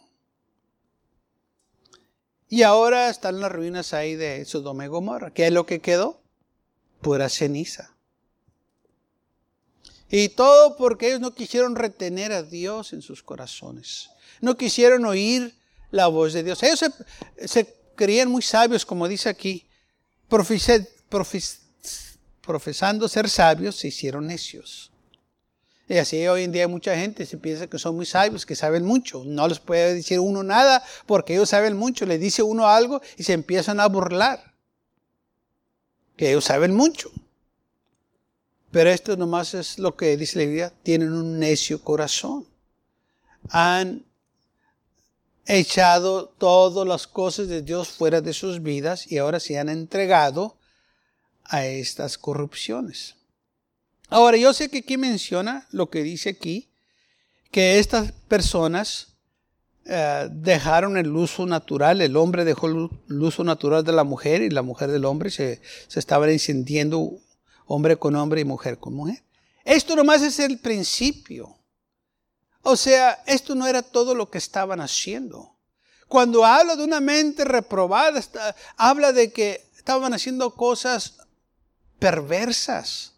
Y 2.50 2.64
ahora 2.64 3.10
están 3.10 3.40
las 3.40 3.52
ruinas 3.52 3.94
ahí 3.94 4.16
de 4.16 4.46
Sodoma 4.46 4.86
y 4.86 4.88
Gomorra. 4.88 5.32
¿Qué 5.32 5.46
es 5.46 5.54
lo 5.54 5.68
que 5.68 5.80
quedó? 5.80 6.22
Pura 7.02 7.30
ceniza. 7.30 7.96
Y 10.10 10.30
todo 10.30 10.76
porque 10.76 11.08
ellos 11.08 11.20
no 11.20 11.36
quisieron 11.36 11.76
retener 11.76 12.32
a 12.32 12.42
Dios 12.42 12.94
en 12.94 13.04
sus 13.04 13.22
corazones. 13.22 14.10
No 14.42 14.58
quisieron 14.58 15.06
oír 15.06 15.56
la 15.92 16.08
voz 16.08 16.34
de 16.34 16.44
Dios. 16.44 16.62
Ellos 16.64 16.84
se, 17.46 17.76
creían 17.96 18.30
muy 18.30 18.42
sabios, 18.42 18.86
como 18.86 19.08
dice 19.08 19.30
aquí, 19.30 19.66
profesando 22.42 23.08
ser 23.08 23.30
sabios, 23.30 23.76
se 23.76 23.88
hicieron 23.88 24.28
necios. 24.28 24.92
Y 25.88 25.98
así 25.98 26.28
hoy 26.28 26.44
en 26.44 26.52
día 26.52 26.68
mucha 26.68 26.96
gente 26.98 27.26
se 27.26 27.38
piensa 27.38 27.68
que 27.68 27.78
son 27.78 27.96
muy 27.96 28.08
sabios, 28.08 28.46
que 28.46 28.56
saben 28.56 28.84
mucho. 28.84 29.24
No 29.24 29.48
les 29.48 29.60
puede 29.60 29.94
decir 29.94 30.20
uno 30.20 30.42
nada 30.42 30.84
porque 31.06 31.34
ellos 31.34 31.50
saben 31.50 31.78
mucho. 31.78 32.06
Le 32.06 32.18
dice 32.18 32.42
uno 32.42 32.68
algo 32.68 33.02
y 33.18 33.24
se 33.24 33.34
empiezan 33.34 33.80
a 33.80 33.88
burlar. 33.88 34.54
Que 36.18 36.30
ellos 36.30 36.46
saben 36.46 36.74
mucho. 36.74 37.12
Pero 38.72 38.90
esto 38.90 39.16
nomás 39.16 39.54
es 39.54 39.78
lo 39.78 39.96
que 39.96 40.18
dice 40.18 40.40
la 40.40 40.46
Biblia. 40.46 40.74
Tienen 40.82 41.14
un 41.14 41.40
necio 41.40 41.80
corazón. 41.82 42.48
Han 43.50 44.04
echado 45.46 46.28
todas 46.38 46.88
las 46.88 47.08
cosas 47.08 47.48
de 47.48 47.62
Dios 47.62 47.90
fuera 47.90 48.22
de 48.22 48.34
sus 48.34 48.62
vidas 48.62 49.12
y 49.12 49.18
ahora 49.18 49.40
se 49.40 49.60
han 49.60 49.70
entregado 49.70 50.58
a 51.44 51.66
estas 51.66 52.18
corrupciones. 52.18 53.16
Ahora, 54.10 54.38
yo 54.38 54.54
sé 54.54 54.70
que 54.70 54.80
aquí 54.80 54.98
menciona 54.98 55.68
lo 55.72 55.90
que 55.90 56.04
dice 56.04 56.30
aquí, 56.30 56.70
que 57.52 57.80
estas 57.80 58.12
personas 58.12 59.16
eh, 59.86 60.28
dejaron 60.32 60.98
el 60.98 61.16
uso 61.16 61.46
natural, 61.46 62.02
el 62.02 62.18
hombre 62.18 62.44
dejó 62.44 62.68
el 62.68 63.22
uso 63.22 63.44
natural 63.44 63.84
de 63.84 63.94
la 63.94 64.04
mujer 64.04 64.42
y 64.42 64.50
la 64.50 64.62
mujer 64.62 64.92
del 64.92 65.06
hombre, 65.06 65.30
se, 65.30 65.62
se 65.88 66.00
estaban 66.00 66.30
encendiendo 66.30 67.20
hombre 67.68 67.98
con 67.98 68.16
hombre 68.16 68.42
y 68.42 68.46
mujer 68.46 68.78
con 68.78 68.94
mujer. 68.94 69.24
Esto 69.64 69.96
nomás 69.96 70.22
es 70.22 70.40
el 70.40 70.60
principio. 70.60 71.56
O 72.68 72.76
sea, 72.76 73.22
esto 73.28 73.54
no 73.54 73.68
era 73.68 73.84
todo 73.84 74.16
lo 74.16 74.32
que 74.32 74.40
estaban 74.40 74.82
haciendo. 74.82 75.56
Cuando 76.08 76.44
habla 76.44 76.76
de 76.76 76.84
una 76.84 77.00
mente 77.00 77.46
reprobada, 77.46 78.20
habla 78.76 79.12
de 79.12 79.32
que 79.32 79.70
estaban 79.78 80.16
haciendo 80.16 80.56
cosas 80.56 81.18
perversas 82.00 83.14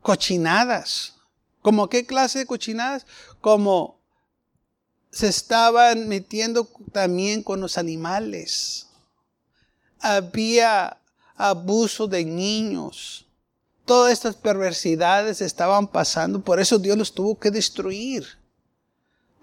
cochinadas. 0.00 1.14
¿Como 1.60 1.88
qué 1.88 2.06
clase 2.06 2.38
de 2.38 2.46
cochinadas? 2.46 3.04
Como 3.40 3.98
se 5.10 5.26
estaban 5.26 6.06
metiendo 6.06 6.68
también 6.92 7.42
con 7.42 7.60
los 7.60 7.76
animales. 7.76 8.86
Había 9.98 10.98
abuso 11.34 12.06
de 12.06 12.24
niños. 12.24 13.25
Todas 13.86 14.12
estas 14.12 14.36
perversidades 14.36 15.40
estaban 15.40 15.86
pasando, 15.86 16.40
por 16.42 16.60
eso 16.60 16.78
Dios 16.78 16.98
los 16.98 17.14
tuvo 17.14 17.38
que 17.38 17.50
destruir 17.50 18.26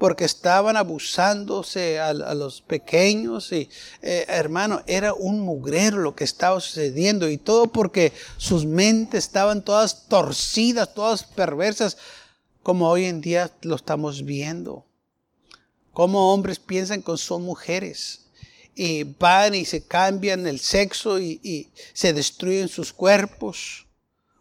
porque 0.03 0.25
estaban 0.25 0.75
abusándose 0.75 1.97
a, 1.97 2.13
los 2.13 2.61
pequeños 2.61 3.53
y 3.53 3.69
eh, 4.01 4.25
hermano, 4.27 4.81
era 4.85 5.13
un 5.13 5.39
mugrero 5.39 5.99
lo 5.99 6.13
que 6.13 6.25
estaba 6.25 6.59
sucediendo 6.59 7.29
y 7.29 7.37
todo 7.37 7.67
porque 7.67 8.11
sus 8.35 8.65
mentes 8.65 9.23
estaban 9.23 9.63
todas 9.63 10.09
torcidas, 10.09 10.93
todas 10.93 11.23
perversas, 11.23 11.97
como 12.63 12.89
hoy 12.89 13.05
en 13.05 13.21
día 13.21 13.49
lo 13.61 13.75
estamos 13.77 14.25
viendo. 14.25 14.85
Como 15.93 16.33
hombres 16.33 16.59
piensan 16.59 17.01
que 17.01 17.15
son 17.15 17.43
mujeres 17.43 18.25
y 18.75 19.03
van 19.03 19.55
y 19.55 19.63
se 19.63 19.85
cambian 19.85 20.47
el 20.47 20.59
sexo 20.59 21.17
y, 21.17 21.39
y 21.43 21.69
se 21.93 22.11
destruyen 22.11 22.67
sus 22.67 22.91
cuerpos. 22.91 23.85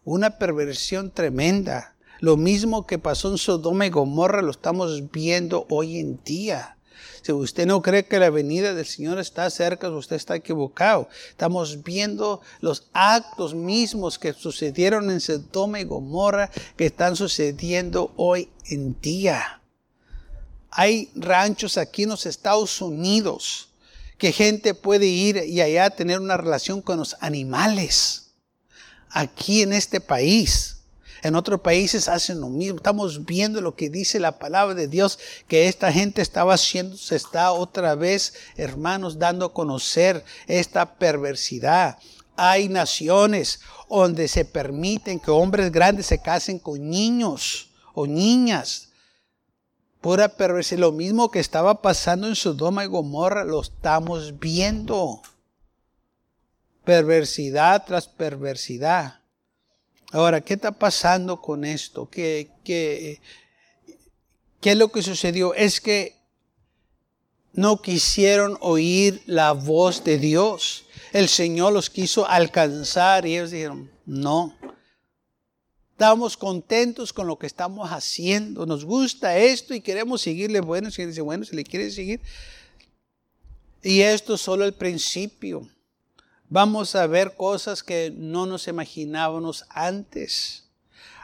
Una 0.05 0.37
perversión 0.37 1.11
tremenda. 1.11 1.95
Lo 2.19 2.35
mismo 2.35 2.85
que 2.85 2.99
pasó 2.99 3.31
en 3.31 3.37
Sodoma 3.37 3.85
y 3.85 3.89
Gomorra 3.89 4.41
lo 4.41 4.51
estamos 4.51 5.11
viendo 5.11 5.65
hoy 5.69 5.97
en 5.97 6.21
día. 6.25 6.75
Si 7.21 7.31
usted 7.31 7.65
no 7.65 7.81
cree 7.81 8.05
que 8.05 8.19
la 8.19 8.29
venida 8.29 8.73
del 8.73 8.85
Señor 8.85 9.17
está 9.17 9.49
cerca, 9.49 9.89
usted 9.89 10.17
está 10.17 10.35
equivocado. 10.35 11.07
Estamos 11.29 11.83
viendo 11.83 12.41
los 12.59 12.89
actos 12.91 13.55
mismos 13.55 14.19
que 14.19 14.33
sucedieron 14.33 15.09
en 15.09 15.21
Sodoma 15.21 15.79
y 15.79 15.85
Gomorra 15.85 16.51
que 16.75 16.87
están 16.87 17.15
sucediendo 17.15 18.11
hoy 18.17 18.49
en 18.65 18.99
día. 18.99 19.61
Hay 20.69 21.11
ranchos 21.15 21.77
aquí 21.77 22.03
en 22.03 22.09
los 22.09 22.25
Estados 22.25 22.81
Unidos 22.81 23.69
que 24.17 24.33
gente 24.33 24.73
puede 24.73 25.05
ir 25.05 25.37
y 25.47 25.61
allá 25.61 25.89
tener 25.91 26.19
una 26.19 26.35
relación 26.35 26.81
con 26.81 26.97
los 26.97 27.15
animales. 27.21 28.22
Aquí 29.13 29.61
en 29.61 29.73
este 29.73 30.01
país 30.01 30.73
en 31.23 31.35
otros 31.35 31.61
países 31.61 32.09
hacen 32.09 32.41
lo 32.41 32.49
mismo. 32.49 32.77
Estamos 32.77 33.25
viendo 33.25 33.61
lo 33.61 33.75
que 33.75 33.89
dice 33.89 34.19
la 34.19 34.37
palabra 34.39 34.75
de 34.75 34.89
Dios, 34.89 35.17
que 35.47 35.69
esta 35.69 35.91
gente 35.91 36.21
estaba 36.21 36.53
haciendo, 36.53 36.97
se 36.97 37.15
está 37.15 37.53
otra 37.53 37.95
vez, 37.95 38.33
hermanos, 38.57 39.17
dando 39.17 39.45
a 39.45 39.53
conocer 39.53 40.23
esta 40.47 40.95
perversidad. 40.95 41.97
Hay 42.35 42.67
naciones 42.67 43.61
donde 43.89 44.27
se 44.27 44.43
permiten 44.43 45.19
que 45.19 45.31
hombres 45.31 45.71
grandes 45.71 46.07
se 46.07 46.21
casen 46.21 46.59
con 46.59 46.89
niños 46.89 47.69
o 47.93 48.05
niñas. 48.05 48.89
Pura 50.01 50.27
perversidad. 50.27 50.81
Lo 50.81 50.91
mismo 50.91 51.31
que 51.31 51.39
estaba 51.39 51.81
pasando 51.81 52.27
en 52.27 52.35
Sodoma 52.35 52.83
y 52.83 52.87
Gomorra, 52.87 53.45
lo 53.45 53.61
estamos 53.61 54.39
viendo. 54.39 55.21
Perversidad 56.83 57.85
tras 57.85 58.07
perversidad. 58.07 59.19
Ahora, 60.11 60.41
¿qué 60.41 60.53
está 60.53 60.71
pasando 60.71 61.41
con 61.41 61.65
esto? 61.65 62.09
¿Qué, 62.09 62.51
qué, 62.63 63.19
qué 64.61 64.71
es 64.71 64.77
lo 64.77 64.91
que 64.91 65.01
sucedió? 65.01 65.53
Es 65.53 65.81
que 65.81 66.15
no 67.53 67.81
quisieron 67.81 68.57
oír 68.61 69.23
la 69.25 69.53
voz 69.53 70.03
de 70.03 70.17
Dios. 70.17 70.85
El 71.13 71.29
Señor 71.29 71.73
los 71.73 71.89
quiso 71.89 72.27
alcanzar 72.27 73.25
y 73.25 73.35
ellos 73.35 73.51
dijeron, 73.51 73.89
no. 74.05 74.55
Estamos 75.91 76.35
contentos 76.35 77.13
con 77.13 77.27
lo 77.27 77.39
que 77.39 77.47
estamos 77.47 77.89
haciendo. 77.89 78.65
Nos 78.65 78.83
gusta 78.83 79.37
esto 79.37 79.73
y 79.73 79.81
queremos 79.81 80.21
seguirle. 80.21 80.59
Bueno, 80.59 80.91
si 80.91 81.05
dice, 81.05 81.21
bueno, 81.21 81.45
si 81.45 81.55
le 81.55 81.63
quiere 81.63 81.89
seguir. 81.91 82.19
Y 83.81 84.01
esto 84.01 84.33
es 84.33 84.41
solo 84.41 84.65
el 84.65 84.73
principio 84.73 85.67
vamos 86.53 86.93
a 86.95 87.07
ver 87.07 87.35
cosas 87.35 87.81
que 87.81 88.13
no 88.15 88.45
nos 88.45 88.67
imaginábamos 88.67 89.65
antes. 89.69 90.69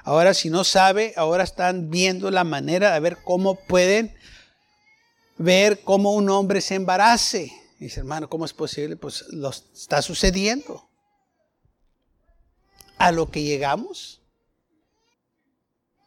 Ahora 0.04 0.34
si 0.34 0.50
no 0.50 0.64
sabe, 0.64 1.14
ahora 1.16 1.44
están 1.44 1.92
viendo 1.92 2.32
la 2.32 2.44
manera 2.44 2.92
de 2.92 3.00
ver 3.00 3.20
cómo 3.24 3.54
pueden 3.54 4.18
ver 5.38 5.82
cómo 5.82 6.16
un 6.16 6.32
hombre 6.32 6.62
se 6.62 6.74
embarace. 6.74 7.54
dice, 7.78 8.00
hermano, 8.00 8.28
¿cómo 8.28 8.44
es 8.44 8.54
posible? 8.54 8.96
Pues 8.96 9.26
lo 9.30 9.52
está 9.52 10.02
sucediendo. 10.02 10.90
A 12.98 13.12
lo 13.12 13.30
que 13.30 13.44
llegamos. 13.44 14.22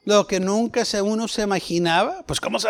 Lo 0.04 0.26
que 0.26 0.40
nunca 0.40 0.82
uno 1.00 1.28
se 1.28 1.42
imaginaba. 1.42 2.24
Pues 2.26 2.40
¿cómo 2.40 2.58
se 2.58 2.68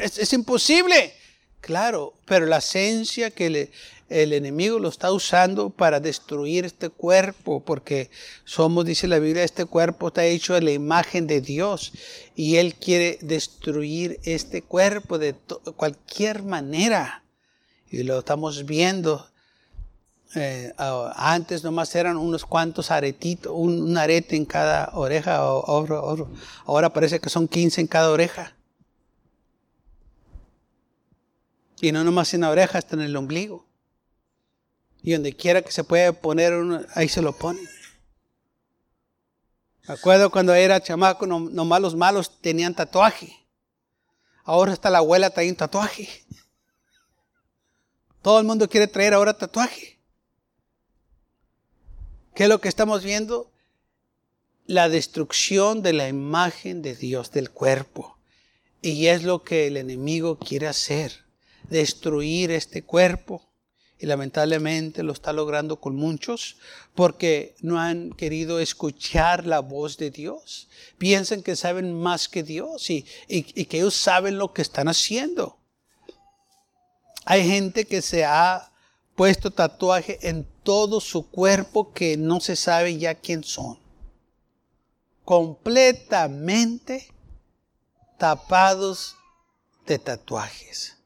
es, 0.00 0.16
es 0.16 0.32
imposible. 0.32 1.14
Claro, 1.60 2.14
pero 2.24 2.46
la 2.46 2.56
esencia 2.56 3.30
que 3.30 3.50
le, 3.50 3.70
el 4.12 4.32
enemigo 4.32 4.78
lo 4.78 4.88
está 4.88 5.10
usando 5.10 5.70
para 5.70 5.98
destruir 5.98 6.64
este 6.64 6.90
cuerpo, 6.90 7.60
porque 7.64 8.10
somos, 8.44 8.84
dice 8.84 9.08
la 9.08 9.18
Biblia, 9.18 9.42
este 9.42 9.64
cuerpo 9.64 10.08
está 10.08 10.24
hecho 10.24 10.54
a 10.54 10.60
la 10.60 10.70
imagen 10.70 11.26
de 11.26 11.40
Dios 11.40 11.92
y 12.36 12.56
Él 12.56 12.74
quiere 12.74 13.18
destruir 13.22 14.20
este 14.24 14.62
cuerpo 14.62 15.18
de 15.18 15.34
cualquier 15.76 16.42
manera. 16.42 17.24
Y 17.90 18.02
lo 18.02 18.18
estamos 18.18 18.64
viendo. 18.64 19.26
Eh, 20.34 20.72
antes 21.16 21.62
nomás 21.62 21.94
eran 21.94 22.16
unos 22.16 22.44
cuantos 22.44 22.90
aretitos, 22.90 23.52
un, 23.54 23.96
arete 23.98 24.34
en 24.36 24.46
cada 24.46 24.90
oreja, 24.94 25.36
ahora 25.36 26.92
parece 26.92 27.20
que 27.20 27.28
son 27.28 27.48
15 27.48 27.82
en 27.82 27.86
cada 27.86 28.10
oreja. 28.10 28.56
Y 31.82 31.92
no 31.92 32.04
nomás 32.04 32.32
en 32.32 32.42
la 32.42 32.50
oreja, 32.50 32.78
hasta 32.78 32.96
en 32.96 33.02
el 33.02 33.16
ombligo. 33.16 33.66
Y 35.02 35.12
donde 35.12 35.34
quiera 35.34 35.62
que 35.62 35.72
se 35.72 35.84
pueda 35.84 36.12
poner 36.12 36.54
uno, 36.54 36.82
ahí 36.94 37.08
se 37.08 37.22
lo 37.22 37.32
pone. 37.32 37.60
Acuerdo 39.86 40.30
cuando 40.30 40.54
era 40.54 40.80
chamaco, 40.80 41.26
no, 41.26 41.40
nomás 41.40 41.80
los 41.80 41.96
malos 41.96 42.40
tenían 42.40 42.74
tatuaje. 42.74 43.36
Ahora 44.44 44.72
hasta 44.72 44.90
la 44.90 44.98
abuela 44.98 45.30
trae 45.30 45.50
un 45.50 45.56
tatuaje. 45.56 46.08
Todo 48.22 48.38
el 48.38 48.46
mundo 48.46 48.68
quiere 48.68 48.86
traer 48.86 49.14
ahora 49.14 49.36
tatuaje. 49.36 49.98
¿Qué 52.34 52.44
es 52.44 52.48
lo 52.48 52.60
que 52.60 52.68
estamos 52.68 53.02
viendo? 53.02 53.50
La 54.66 54.88
destrucción 54.88 55.82
de 55.82 55.92
la 55.92 56.08
imagen 56.08 56.82
de 56.82 56.94
Dios 56.94 57.32
del 57.32 57.50
cuerpo. 57.50 58.16
Y 58.80 59.08
es 59.08 59.24
lo 59.24 59.42
que 59.42 59.66
el 59.66 59.76
enemigo 59.76 60.38
quiere 60.38 60.68
hacer. 60.68 61.24
Destruir 61.68 62.52
este 62.52 62.84
cuerpo 62.84 63.51
y 64.02 64.06
lamentablemente 64.06 65.04
lo 65.04 65.12
está 65.12 65.32
logrando 65.32 65.78
con 65.80 65.94
muchos 65.94 66.56
porque 66.92 67.54
no 67.60 67.78
han 67.78 68.10
querido 68.10 68.58
escuchar 68.58 69.46
la 69.46 69.60
voz 69.60 69.96
de 69.96 70.10
Dios. 70.10 70.68
Piensan 70.98 71.44
que 71.44 71.54
saben 71.54 71.94
más 71.94 72.28
que 72.28 72.42
Dios 72.42 72.90
y, 72.90 73.02
que 73.02 73.76
ellos 73.76 73.94
saben 73.94 74.38
lo 74.38 74.52
que 74.52 74.62
están 74.62 74.88
haciendo. 74.88 75.56
Hay 77.26 77.48
gente 77.48 77.84
que 77.84 78.02
se 78.02 78.24
ha 78.24 78.72
puesto 79.14 79.52
tatuaje 79.52 80.18
en 80.28 80.48
todo 80.64 81.00
su 81.00 81.30
cuerpo 81.30 81.92
que 81.92 82.16
no 82.16 82.40
se 82.40 82.56
sabe 82.56 82.98
ya 82.98 83.14
quién 83.14 83.44
son. 83.44 83.78
completamente 85.24 87.06
tapados 88.18 89.14
de 89.86 90.00
tatuajes. 90.00 91.01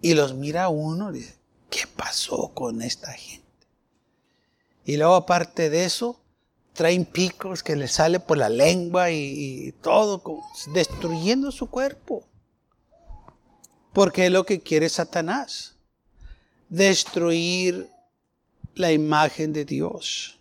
Y 0.00 0.14
los 0.14 0.34
mira 0.34 0.68
uno 0.68 1.10
y 1.10 1.18
dice, 1.18 1.34
¿qué 1.68 1.86
pasó 1.86 2.52
con 2.54 2.82
esta 2.82 3.12
gente? 3.12 3.46
Y 4.84 4.96
luego 4.96 5.14
aparte 5.14 5.70
de 5.70 5.84
eso, 5.84 6.20
traen 6.72 7.04
picos 7.04 7.62
que 7.62 7.76
le 7.76 7.88
sale 7.88 8.20
por 8.20 8.38
la 8.38 8.48
lengua 8.48 9.10
y, 9.10 9.72
todo, 9.82 10.22
destruyendo 10.72 11.52
su 11.52 11.68
cuerpo. 11.68 12.24
Porque 13.92 14.26
es 14.26 14.32
lo 14.32 14.46
que 14.46 14.60
quiere 14.60 14.88
Satanás, 14.88 15.74
destruir 16.68 17.88
la 18.74 18.92
imagen 18.92 19.52
de 19.52 19.64
Dios. 19.64 20.38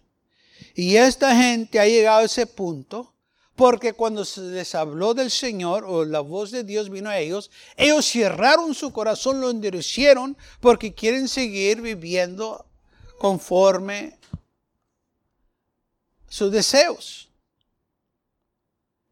Y 0.76 0.96
esta 0.96 1.36
gente 1.36 1.80
ha 1.80 1.86
llegado 1.86 2.20
a 2.20 2.26
ese 2.26 2.46
punto 2.46 3.14
porque 3.60 3.92
cuando 3.92 4.24
se 4.24 4.40
les 4.40 4.74
habló 4.74 5.14
del 5.14 5.30
Señor 5.30 5.84
o 5.84 6.06
la 6.06 6.22
voz 6.22 6.50
de 6.50 6.64
Dios 6.64 6.90
vino 6.90 7.10
a 7.10 7.18
ellos, 7.18 7.52
ellos 7.76 8.10
cerraron 8.10 8.74
su 8.74 8.94
corazón, 8.94 9.42
lo 9.42 9.50
endurecieron 9.50 10.38
porque 10.62 10.94
quieren 10.94 11.28
seguir 11.28 11.82
viviendo 11.82 12.66
conforme 13.18 14.18
sus 16.30 16.54
deseos. 16.54 17.30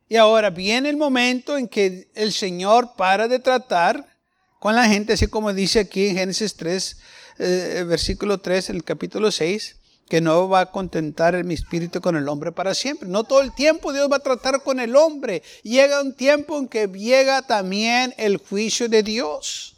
Y 0.07 0.15
ahora 0.15 0.49
viene 0.49 0.87
el 0.87 0.95
momento 0.95 1.57
en 1.57 1.67
que 1.67 2.09
el 2.15 2.31
Señor 2.31 2.95
para 2.95 3.27
de 3.27 3.39
tratar 3.39 4.17
con 4.59 4.75
la 4.75 4.87
gente, 4.87 5.11
así 5.11 5.27
como 5.27 5.51
dice 5.51 5.81
aquí 5.81 6.07
en 6.07 6.15
Génesis 6.15 6.55
3, 6.55 6.97
eh, 7.39 7.85
versículo 7.85 8.37
3, 8.37 8.69
el 8.69 8.85
capítulo 8.85 9.29
6 9.29 9.75
que 10.09 10.21
no 10.21 10.47
va 10.47 10.61
a 10.61 10.71
contentar 10.71 11.43
mi 11.43 11.53
espíritu 11.53 12.01
con 12.01 12.15
el 12.15 12.27
hombre 12.29 12.51
para 12.51 12.73
siempre. 12.73 13.09
No 13.09 13.23
todo 13.23 13.41
el 13.41 13.53
tiempo 13.53 13.91
Dios 13.91 14.09
va 14.11 14.17
a 14.17 14.19
tratar 14.19 14.63
con 14.63 14.79
el 14.79 14.95
hombre. 14.95 15.43
Llega 15.63 16.01
un 16.01 16.13
tiempo 16.13 16.57
en 16.57 16.67
que 16.67 16.87
llega 16.87 17.41
también 17.41 18.13
el 18.17 18.37
juicio 18.37 18.87
de 18.87 19.03
Dios. 19.03 19.75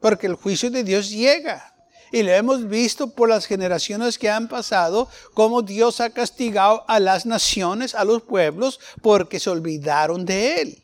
Porque 0.00 0.26
el 0.26 0.34
juicio 0.34 0.70
de 0.70 0.84
Dios 0.84 1.10
llega. 1.10 1.74
Y 2.12 2.22
lo 2.22 2.30
hemos 2.30 2.68
visto 2.68 3.08
por 3.08 3.28
las 3.28 3.46
generaciones 3.46 4.18
que 4.18 4.28
han 4.28 4.46
pasado, 4.46 5.08
cómo 5.32 5.62
Dios 5.62 6.00
ha 6.00 6.10
castigado 6.10 6.84
a 6.86 7.00
las 7.00 7.24
naciones, 7.24 7.94
a 7.94 8.04
los 8.04 8.22
pueblos, 8.22 8.78
porque 9.00 9.40
se 9.40 9.48
olvidaron 9.48 10.26
de 10.26 10.60
Él. 10.60 10.81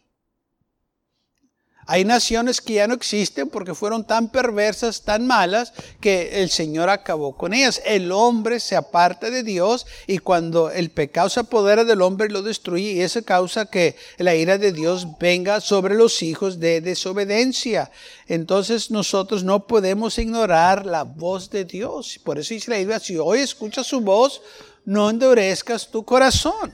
Hay 1.91 2.05
naciones 2.05 2.61
que 2.61 2.75
ya 2.75 2.87
no 2.87 2.93
existen 2.93 3.49
porque 3.49 3.75
fueron 3.75 4.07
tan 4.07 4.29
perversas, 4.29 5.01
tan 5.01 5.27
malas, 5.27 5.73
que 6.03 6.43
el 6.43 6.51
Señor 6.51 6.91
acabó 6.91 7.35
con 7.35 7.55
ellas. 7.55 7.81
El 7.87 8.13
hombre 8.13 8.61
se 8.61 8.77
aparta 8.77 9.31
de 9.31 9.43
Dios 9.43 9.87
y 10.07 10.19
cuando 10.19 10.71
el 10.71 10.91
pecado 10.91 11.31
se 11.31 11.41
apodera 11.41 11.85
del 11.85 12.03
hombre 12.03 12.29
lo 12.29 12.43
destruye 12.43 12.93
y 12.93 13.01
eso 13.01 13.25
causa 13.25 13.71
que 13.71 13.97
la 14.19 14.35
ira 14.35 14.59
de 14.59 14.73
Dios 14.73 15.07
venga 15.19 15.63
sobre 15.63 15.95
los 15.95 16.23
hijos 16.23 16.61
de 16.61 16.83
desobediencia. 16.83 17.91
Entonces 18.27 18.91
nosotros 18.91 19.43
no 19.43 19.67
podemos 19.67 20.19
ignorar 20.19 20.85
la 20.85 21.05
voz 21.05 21.49
de 21.49 21.65
Dios. 21.65 22.21
Por 22.23 22.39
eso 22.39 22.53
dice 22.53 22.87
la 22.87 23.01
si 23.01 23.17
hoy 23.17 23.39
escuchas 23.39 23.87
su 23.87 24.03
voz, 24.03 24.43
no 24.85 25.09
endurezcas 25.09 25.91
tu 25.91 26.05
corazón. 26.05 26.71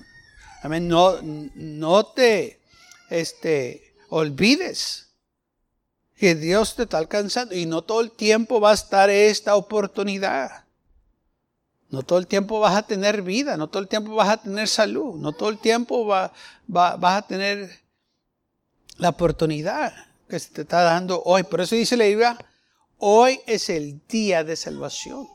Amén. 0.64 0.88
No, 0.88 1.20
no 1.22 2.04
te 2.04 2.58
este, 3.10 3.92
olvides 4.08 5.03
que 6.16 6.34
Dios 6.34 6.76
te 6.76 6.84
está 6.84 6.98
alcanzando 6.98 7.54
y 7.54 7.66
no 7.66 7.82
todo 7.82 8.00
el 8.00 8.10
tiempo 8.10 8.60
va 8.60 8.70
a 8.70 8.74
estar 8.74 9.10
esta 9.10 9.56
oportunidad. 9.56 10.64
No 11.90 12.02
todo 12.02 12.18
el 12.18 12.26
tiempo 12.26 12.60
vas 12.60 12.76
a 12.76 12.86
tener 12.86 13.22
vida, 13.22 13.56
no 13.56 13.68
todo 13.68 13.82
el 13.82 13.88
tiempo 13.88 14.14
vas 14.14 14.28
a 14.28 14.36
tener 14.38 14.68
salud, 14.68 15.14
no 15.16 15.32
todo 15.32 15.48
el 15.48 15.58
tiempo 15.58 16.06
va, 16.06 16.32
vas 16.66 17.18
a 17.18 17.22
tener 17.22 17.80
la 18.96 19.10
oportunidad 19.10 19.94
que 20.28 20.38
se 20.38 20.50
te 20.50 20.62
está 20.62 20.82
dando 20.82 21.22
hoy. 21.24 21.42
Por 21.44 21.60
eso 21.60 21.76
dice 21.76 21.96
la 21.96 22.04
Biblia, 22.04 22.38
hoy 22.98 23.40
es 23.46 23.68
el 23.68 24.00
día 24.08 24.42
de 24.42 24.56
salvación. 24.56 25.28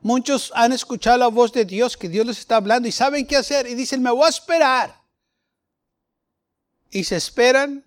Muchos 0.00 0.52
han 0.54 0.72
escuchado 0.72 1.18
la 1.18 1.28
voz 1.28 1.52
de 1.52 1.64
Dios, 1.64 1.96
que 1.96 2.08
Dios 2.08 2.26
les 2.26 2.38
está 2.38 2.56
hablando 2.56 2.88
y 2.88 2.92
saben 2.92 3.26
qué 3.26 3.36
hacer 3.36 3.66
y 3.66 3.74
dicen, 3.74 4.02
me 4.02 4.10
voy 4.10 4.26
a 4.26 4.30
esperar. 4.30 5.00
Y 6.90 7.04
se 7.04 7.16
esperan 7.16 7.84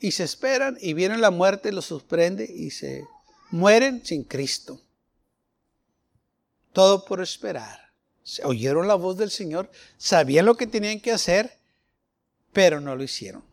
y 0.00 0.12
se 0.12 0.24
esperan 0.24 0.78
y 0.80 0.94
viene 0.94 1.18
la 1.18 1.30
muerte, 1.30 1.72
los 1.72 1.84
sorprende 1.84 2.50
y 2.50 2.70
se 2.70 3.04
mueren 3.50 4.04
sin 4.04 4.24
Cristo. 4.24 4.80
Todo 6.72 7.04
por 7.04 7.20
esperar. 7.20 7.92
Oyeron 8.44 8.88
la 8.88 8.94
voz 8.94 9.18
del 9.18 9.30
Señor, 9.30 9.70
sabían 9.98 10.46
lo 10.46 10.56
que 10.56 10.66
tenían 10.66 11.00
que 11.00 11.12
hacer, 11.12 11.58
pero 12.52 12.80
no 12.80 12.96
lo 12.96 13.02
hicieron. 13.02 13.44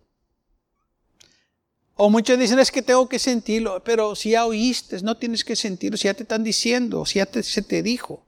O 1.95 2.09
muchos 2.09 2.37
dicen 2.37 2.59
es 2.59 2.71
que 2.71 2.83
tengo 2.83 3.09
que 3.09 3.19
sentirlo, 3.19 3.83
pero 3.83 4.15
si 4.15 4.31
ya 4.31 4.45
oíste, 4.45 5.01
no 5.01 5.17
tienes 5.17 5.43
que 5.43 5.55
sentirlo, 5.55 5.97
si 5.97 6.05
ya 6.05 6.13
te 6.13 6.23
están 6.23 6.43
diciendo, 6.43 7.05
si 7.05 7.15
ya 7.15 7.27
se 7.41 7.61
te 7.61 7.81
dijo. 7.81 8.23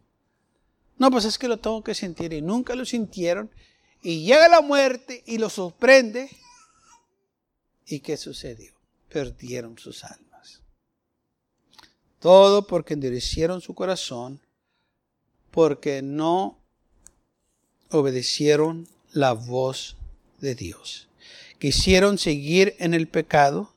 No, 0.97 1.11
pues 1.11 1.23
es 1.23 1.37
que 1.37 1.47
lo 1.47 1.57
tengo 1.57 1.83
que 1.83 1.95
sentir 1.95 2.33
y 2.33 2.41
nunca 2.41 2.75
lo 2.75 2.83
sintieron. 2.83 3.49
Y 4.01 4.23
llega 4.23 4.49
la 4.49 4.61
muerte 4.61 5.23
y 5.25 5.37
lo 5.37 5.49
sorprende 5.49 6.29
¿Y 7.89 8.01
qué 8.01 8.17
sucedió? 8.17 8.71
Perdieron 9.09 9.79
sus 9.79 10.03
almas. 10.03 10.61
Todo 12.19 12.67
porque 12.67 12.93
endurecieron 12.93 13.61
su 13.61 13.73
corazón, 13.73 14.39
porque 15.49 16.03
no 16.03 16.59
obedecieron 17.89 18.87
la 19.11 19.33
voz 19.33 19.97
de 20.39 20.53
Dios. 20.53 21.07
Quisieron 21.57 22.19
seguir 22.19 22.75
en 22.77 22.93
el 22.93 23.07
pecado, 23.07 23.73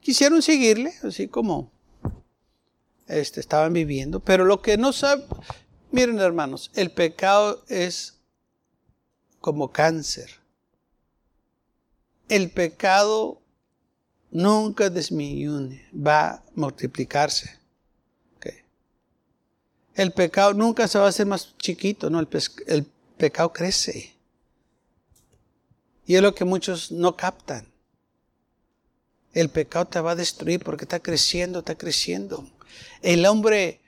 quisieron 0.00 0.40
seguirle, 0.40 0.94
así 1.02 1.28
como 1.28 1.70
este, 3.06 3.40
estaban 3.40 3.74
viviendo, 3.74 4.20
pero 4.20 4.46
lo 4.46 4.62
que 4.62 4.78
no 4.78 4.94
saben, 4.94 5.26
miren 5.92 6.18
hermanos, 6.20 6.70
el 6.74 6.90
pecado 6.90 7.62
es 7.68 8.18
como 9.40 9.70
cáncer 9.70 10.39
el 12.30 12.50
pecado 12.50 13.42
nunca 14.30 14.88
disminuye, 14.88 15.84
va 15.92 16.30
a 16.30 16.44
multiplicarse. 16.54 17.58
El 19.96 20.12
pecado 20.12 20.54
nunca 20.54 20.86
se 20.86 20.98
va 20.98 21.06
a 21.06 21.08
hacer 21.08 21.26
más 21.26 21.56
chiquito, 21.58 22.08
no, 22.08 22.20
el, 22.20 22.28
el 22.68 22.86
pecado 23.18 23.52
crece. 23.52 24.14
Y 26.06 26.14
es 26.14 26.22
lo 26.22 26.34
que 26.34 26.44
muchos 26.44 26.92
no 26.92 27.16
captan. 27.16 27.66
El 29.34 29.50
pecado 29.50 29.86
te 29.86 30.00
va 30.00 30.12
a 30.12 30.16
destruir 30.16 30.62
porque 30.64 30.84
está 30.84 31.00
creciendo, 31.00 31.58
está 31.58 31.74
creciendo. 31.74 32.48
El 33.02 33.26
hombre 33.26 33.80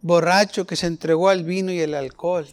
borracho 0.00 0.66
que 0.66 0.76
se 0.76 0.86
entregó 0.86 1.28
al 1.28 1.44
vino 1.44 1.70
y 1.70 1.80
el 1.80 1.94
alcohol, 1.94 2.48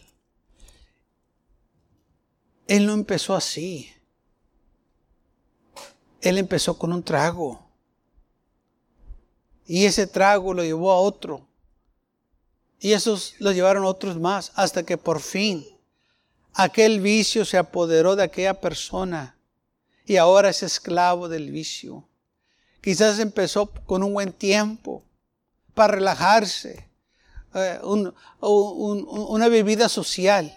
él 2.68 2.86
no 2.86 2.92
empezó 2.92 3.34
así. 3.34 3.90
Él 6.22 6.38
empezó 6.38 6.78
con 6.78 6.92
un 6.92 7.02
trago. 7.02 7.60
Y 9.66 9.84
ese 9.84 10.06
trago 10.06 10.54
lo 10.54 10.62
llevó 10.62 10.92
a 10.92 11.00
otro. 11.00 11.46
Y 12.78 12.92
esos 12.92 13.34
lo 13.38 13.52
llevaron 13.52 13.84
a 13.84 13.88
otros 13.88 14.18
más. 14.18 14.52
Hasta 14.54 14.84
que 14.84 14.96
por 14.96 15.20
fin 15.20 15.66
aquel 16.54 17.00
vicio 17.00 17.44
se 17.44 17.58
apoderó 17.58 18.14
de 18.16 18.22
aquella 18.22 18.60
persona. 18.60 19.36
Y 20.06 20.16
ahora 20.16 20.50
es 20.50 20.62
esclavo 20.62 21.28
del 21.28 21.50
vicio. 21.50 22.08
Quizás 22.80 23.18
empezó 23.18 23.66
con 23.66 24.02
un 24.02 24.12
buen 24.12 24.32
tiempo 24.32 25.02
para 25.74 25.94
relajarse. 25.94 26.88
Eh, 27.54 27.80
una 27.82 29.48
bebida 29.48 29.88
social. 29.88 30.56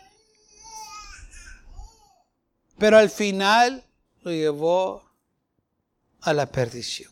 Pero 2.77 2.97
al 2.97 3.09
final 3.09 3.83
lo 4.21 4.31
llevó 4.31 5.04
a 6.25 6.33
la 6.33 6.51
perdición. 6.51 7.11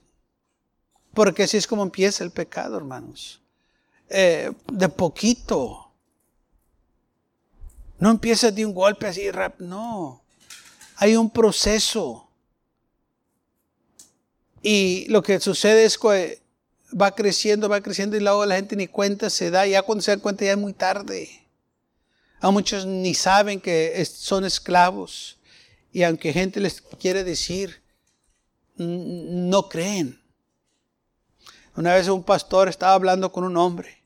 Porque 1.14 1.44
así 1.44 1.58
es 1.58 1.68
como 1.68 1.84
empieza 1.84 2.24
el 2.24 2.32
pecado, 2.32 2.76
hermanos. 2.76 3.42
Eh, 4.10 4.52
de 4.72 4.90
poquito. 4.90 5.92
No 8.00 8.10
empieza 8.10 8.52
de 8.52 8.66
un 8.66 8.74
golpe 8.74 9.08
así, 9.08 9.30
rap, 9.32 9.60
no. 9.60 10.24
Hay 10.98 11.16
un 11.16 11.30
proceso. 11.30 12.28
Y 14.64 15.06
lo 15.10 15.22
que 15.22 15.40
sucede 15.40 15.86
es 15.86 15.98
que 15.98 16.42
va 17.00 17.14
creciendo, 17.14 17.70
va 17.70 17.82
creciendo 17.82 18.18
y 18.18 18.20
luego 18.20 18.46
la 18.46 18.56
gente 18.56 18.76
ni 18.76 18.88
cuenta 18.88 19.30
se 19.30 19.52
da. 19.52 19.68
Ya 19.68 19.84
cuando 19.84 20.02
se 20.02 20.12
dan 20.12 20.20
cuenta 20.20 20.46
ya 20.46 20.52
es 20.54 20.58
muy 20.58 20.74
tarde. 20.74 21.30
A 22.40 22.50
muchos 22.50 22.86
ni 22.86 23.14
saben 23.14 23.62
que 23.62 24.04
son 24.06 24.46
esclavos. 24.46 25.38
Y 25.92 26.02
aunque 26.04 26.34
gente 26.34 26.60
les 26.60 26.82
quiere 26.82 27.24
decir, 27.24 27.83
no 28.78 29.70
creen. 29.70 30.22
Una 31.76 31.96
vez 31.96 32.08
un 32.08 32.24
pastor 32.24 32.70
estaba 32.70 32.94
hablando 32.94 33.32
con 33.32 33.44
un 33.44 33.58
hombre 33.58 34.04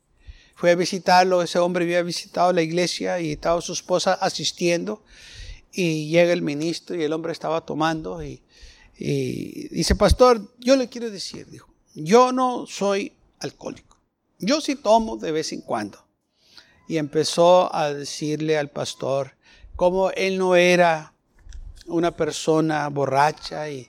fue 0.57 0.71
a 0.71 0.75
visitarlo, 0.75 1.43
ese 1.43 1.59
hombre 1.59 1.85
había 1.85 2.01
visitado 2.01 2.51
la 2.51 2.63
iglesia 2.63 3.19
y 3.19 3.33
estaba 3.33 3.61
su 3.61 3.73
esposa 3.73 4.15
asistiendo 4.15 5.03
y 5.71 6.09
llega 6.09 6.33
el 6.33 6.41
ministro 6.41 6.95
y 6.95 7.03
el 7.03 7.13
hombre 7.13 7.31
estaba 7.31 7.63
tomando 7.63 8.23
y, 8.23 8.41
dice, 8.97 9.93
pastor, 9.93 10.51
yo 10.57 10.75
le 10.75 10.89
quiero 10.89 11.11
decir, 11.11 11.45
dijo, 11.47 11.71
yo 11.93 12.31
no 12.31 12.65
soy 12.65 13.13
alcohólico, 13.37 13.97
yo 14.39 14.59
sí 14.59 14.75
tomo 14.75 15.17
de 15.17 15.31
vez 15.31 15.53
en 15.53 15.61
cuando. 15.61 16.03
Y 16.87 16.97
empezó 16.97 17.73
a 17.75 17.93
decirle 17.93 18.57
al 18.57 18.71
pastor 18.71 19.33
cómo 19.75 20.09
él 20.09 20.39
no 20.39 20.55
era 20.55 21.13
una 21.85 22.15
persona 22.15 22.87
borracha 22.87 23.69
y, 23.69 23.87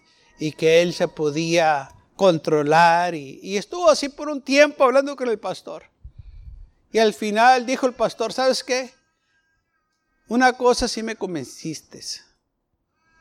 que 0.57 0.83
él 0.83 0.95
se 0.95 1.09
podía 1.09 1.91
controlar 2.17 3.15
y, 3.15 3.41
y, 3.43 3.57
estuvo 3.57 3.91
así 3.91 4.09
por 4.09 4.29
un 4.29 4.43
tiempo 4.43 4.85
hablando 4.85 5.15
con 5.17 5.29
el 5.29 5.39
pastor. 5.39 5.85
Y 6.91 6.99
al 6.99 7.15
final 7.15 7.67
dijo 7.67 7.87
el 7.87 7.93
pastor, 7.93 8.33
¿sabes 8.33 8.65
qué? 8.65 8.91
Una 10.29 10.53
cosa 10.53 10.89
sí 10.89 11.03
me 11.03 11.17
convenciste. 11.17 12.03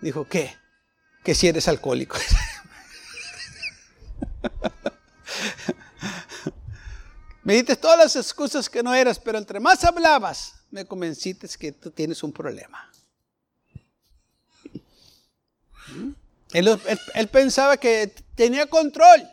Dijo, 0.02 0.28
¿qué? 0.28 0.56
Que 1.24 1.34
si 1.34 1.48
eres 1.48 1.68
alcohólico. 1.68 2.18
me 7.44 7.56
diste 7.56 7.76
todas 7.76 7.98
las 7.98 8.16
excusas 8.16 8.70
que 8.70 8.84
no 8.84 8.94
eras, 8.94 9.20
pero 9.20 9.38
entre 9.38 9.60
más 9.60 9.84
hablabas, 9.84 10.56
me 10.70 10.86
convenciste 10.86 11.48
que 11.58 11.72
tú 11.72 11.92
tienes 11.92 12.24
un 12.24 12.32
problema. 12.34 12.92
Él, 16.54 17.28
pensaba 17.32 17.78
que 17.78 18.08
tenía 18.36 18.68
control, 18.68 19.30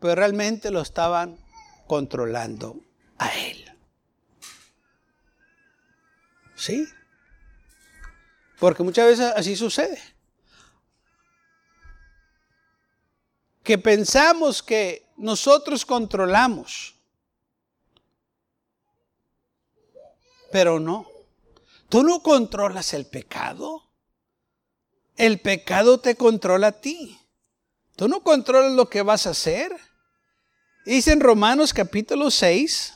pero 0.00 0.14
realmente 0.14 0.70
lo 0.70 0.80
estaban 0.80 1.38
controlando 1.86 2.80
a 3.18 3.28
él. 3.38 3.64
Sí. 6.56 6.88
Porque 8.58 8.82
muchas 8.82 9.06
veces 9.06 9.32
así 9.36 9.54
sucede. 9.54 10.00
Que 13.62 13.78
pensamos 13.78 14.62
que 14.62 15.06
nosotros 15.16 15.84
controlamos. 15.84 16.96
Pero 20.50 20.80
no. 20.80 21.06
Tú 21.88 22.02
no 22.02 22.22
controlas 22.22 22.92
el 22.92 23.06
pecado. 23.06 23.87
El 25.18 25.40
pecado 25.40 25.98
te 25.98 26.14
controla 26.14 26.68
a 26.68 26.80
ti. 26.80 27.18
Tú 27.96 28.06
no 28.06 28.22
controlas 28.22 28.72
lo 28.72 28.88
que 28.88 29.02
vas 29.02 29.26
a 29.26 29.30
hacer. 29.30 29.72
Dice 30.86 31.10
en 31.10 31.18
Romanos 31.18 31.74
capítulo 31.74 32.30
6, 32.30 32.94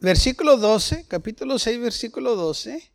versículo 0.00 0.56
12, 0.56 1.06
capítulo 1.06 1.60
6, 1.60 1.80
versículo 1.80 2.34
12. 2.34 2.92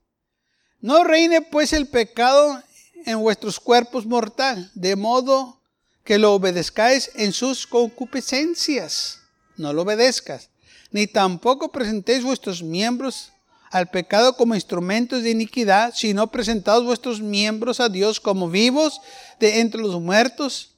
No 0.82 1.06
reine 1.06 1.42
pues 1.42 1.72
el 1.72 1.88
pecado 1.88 2.62
en 3.06 3.22
vuestros 3.22 3.62
cuerpos 3.62 4.06
mortal, 4.06 4.70
de 4.76 4.98
modo 4.98 5.62
que 6.04 6.20
lo 6.20 6.34
obedezcáis 6.34 7.10
en 7.16 7.32
sus 7.32 7.66
concupiscencias. 7.66 9.22
No 9.56 9.72
lo 9.72 9.84
obedezcas, 9.84 10.50
ni 10.96 11.08
tampoco 11.08 11.74
presentéis 11.74 12.24
vuestros 12.24 12.64
miembros 12.64 13.34
al 13.70 13.90
pecado 13.90 14.38
como 14.38 14.56
instrumentos 14.56 15.24
de 15.24 15.32
iniquidad, 15.32 15.94
sino 15.94 16.32
presentaos 16.32 16.86
vuestros 16.86 17.20
miembros 17.20 17.82
a 17.82 17.90
Dios 17.90 18.22
como 18.22 18.50
vivos 18.50 19.02
de 19.38 19.60
entre 19.60 19.82
los 19.82 20.00
muertos 20.00 20.78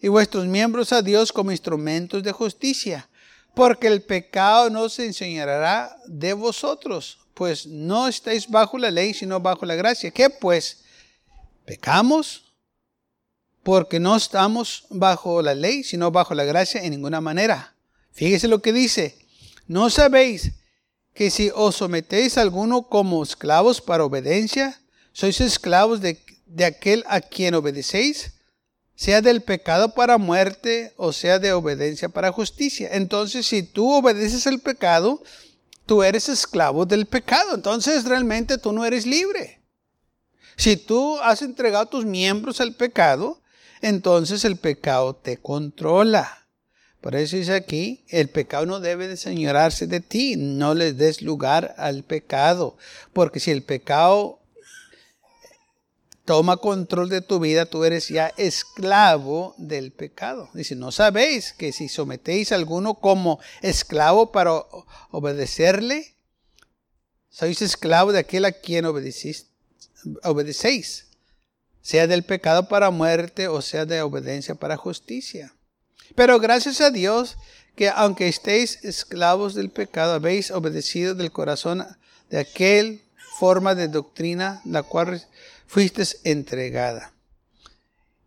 y 0.00 0.06
vuestros 0.06 0.46
miembros 0.46 0.92
a 0.92 1.02
Dios 1.02 1.32
como 1.32 1.50
instrumentos 1.50 2.22
de 2.22 2.30
justicia 2.30 3.08
porque 3.54 3.88
el 3.88 4.02
pecado 4.02 4.70
no 4.70 4.88
se 4.88 5.06
enseñará 5.06 5.96
de 6.06 6.32
vosotros, 6.32 7.18
pues 7.34 7.66
no 7.66 8.06
estáis 8.06 8.48
bajo 8.48 8.78
la 8.78 8.92
ley, 8.92 9.14
sino 9.14 9.40
bajo 9.40 9.66
la 9.66 9.74
gracia. 9.74 10.12
¿Qué 10.12 10.30
pues? 10.30 10.84
¿Pecamos? 11.64 12.52
Porque 13.64 13.98
no 13.98 14.14
estamos 14.14 14.86
bajo 14.90 15.42
la 15.42 15.54
ley, 15.54 15.82
sino 15.82 16.12
bajo 16.12 16.34
la 16.34 16.44
gracia 16.44 16.84
en 16.84 16.90
ninguna 16.90 17.20
manera. 17.20 17.74
Fíjese 18.14 18.46
lo 18.48 18.62
que 18.62 18.72
dice. 18.72 19.23
¿No 19.66 19.90
sabéis 19.90 20.52
que 21.14 21.30
si 21.30 21.50
os 21.54 21.76
sometéis 21.76 22.38
a 22.38 22.42
alguno 22.42 22.82
como 22.88 23.22
esclavos 23.22 23.80
para 23.80 24.04
obediencia, 24.04 24.80
sois 25.12 25.40
esclavos 25.40 26.00
de, 26.00 26.18
de 26.46 26.64
aquel 26.64 27.04
a 27.08 27.20
quien 27.20 27.54
obedecéis? 27.54 28.34
sea 28.96 29.20
del 29.20 29.42
pecado 29.42 29.92
para 29.92 30.18
muerte 30.18 30.92
o 30.96 31.12
sea 31.12 31.38
de 31.38 31.52
obediencia 31.52 32.08
para 32.08 32.32
justicia. 32.32 32.90
Entonces, 32.92 33.46
si 33.46 33.62
tú 33.62 33.92
obedeces 33.92 34.46
el 34.46 34.60
pecado, 34.60 35.22
tú 35.86 36.02
eres 36.02 36.28
esclavo 36.28 36.86
del 36.86 37.06
pecado. 37.06 37.54
Entonces, 37.54 38.04
realmente 38.04 38.58
tú 38.58 38.72
no 38.72 38.84
eres 38.84 39.06
libre. 39.06 39.60
Si 40.56 40.76
tú 40.76 41.18
has 41.18 41.42
entregado 41.42 41.86
tus 41.86 42.04
miembros 42.04 42.60
al 42.60 42.74
pecado, 42.74 43.40
entonces 43.80 44.44
el 44.44 44.56
pecado 44.56 45.16
te 45.16 45.38
controla. 45.38 46.43
Por 47.04 47.14
eso 47.16 47.36
dice 47.36 47.52
aquí, 47.52 48.02
el 48.08 48.30
pecado 48.30 48.64
no 48.64 48.80
debe 48.80 49.08
de 49.08 49.18
señorarse 49.18 49.86
de 49.86 50.00
ti, 50.00 50.36
no 50.38 50.72
le 50.72 50.94
des 50.94 51.20
lugar 51.20 51.74
al 51.76 52.02
pecado, 52.02 52.78
porque 53.12 53.40
si 53.40 53.50
el 53.50 53.62
pecado 53.62 54.40
toma 56.24 56.56
control 56.56 57.10
de 57.10 57.20
tu 57.20 57.40
vida, 57.40 57.66
tú 57.66 57.84
eres 57.84 58.08
ya 58.08 58.32
esclavo 58.38 59.54
del 59.58 59.92
pecado. 59.92 60.48
Dice, 60.54 60.76
¿no 60.76 60.92
sabéis 60.92 61.52
que 61.52 61.72
si 61.72 61.90
sometéis 61.90 62.52
a 62.52 62.54
alguno 62.54 62.94
como 62.94 63.38
esclavo 63.60 64.32
para 64.32 64.62
obedecerle, 65.10 66.16
sois 67.28 67.60
esclavo 67.60 68.12
de 68.12 68.20
aquel 68.20 68.46
a 68.46 68.52
quien 68.52 68.86
obedecéis, 68.86 69.50
sea 71.82 72.06
del 72.06 72.24
pecado 72.24 72.66
para 72.66 72.88
muerte 72.88 73.46
o 73.46 73.60
sea 73.60 73.84
de 73.84 74.00
obediencia 74.00 74.54
para 74.54 74.78
justicia? 74.78 75.52
Pero 76.14 76.38
gracias 76.38 76.80
a 76.80 76.90
Dios 76.90 77.36
que 77.76 77.88
aunque 77.88 78.28
estéis 78.28 78.84
esclavos 78.84 79.54
del 79.54 79.70
pecado, 79.70 80.14
habéis 80.14 80.50
obedecido 80.50 81.14
del 81.14 81.32
corazón 81.32 81.84
de 82.30 82.38
aquel 82.38 83.02
forma 83.38 83.74
de 83.74 83.88
doctrina 83.88 84.62
la 84.64 84.82
cual 84.82 85.24
fuiste 85.66 86.04
entregada. 86.24 87.12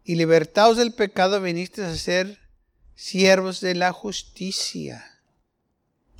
Y 0.04 0.16
libertados 0.16 0.78
del 0.78 0.94
pecado 0.94 1.42
viniste 1.42 1.84
a 1.84 1.96
ser 1.96 2.40
siervos 2.96 3.62
de 3.62 3.76
la 3.76 3.94
justicia. 3.94 5.06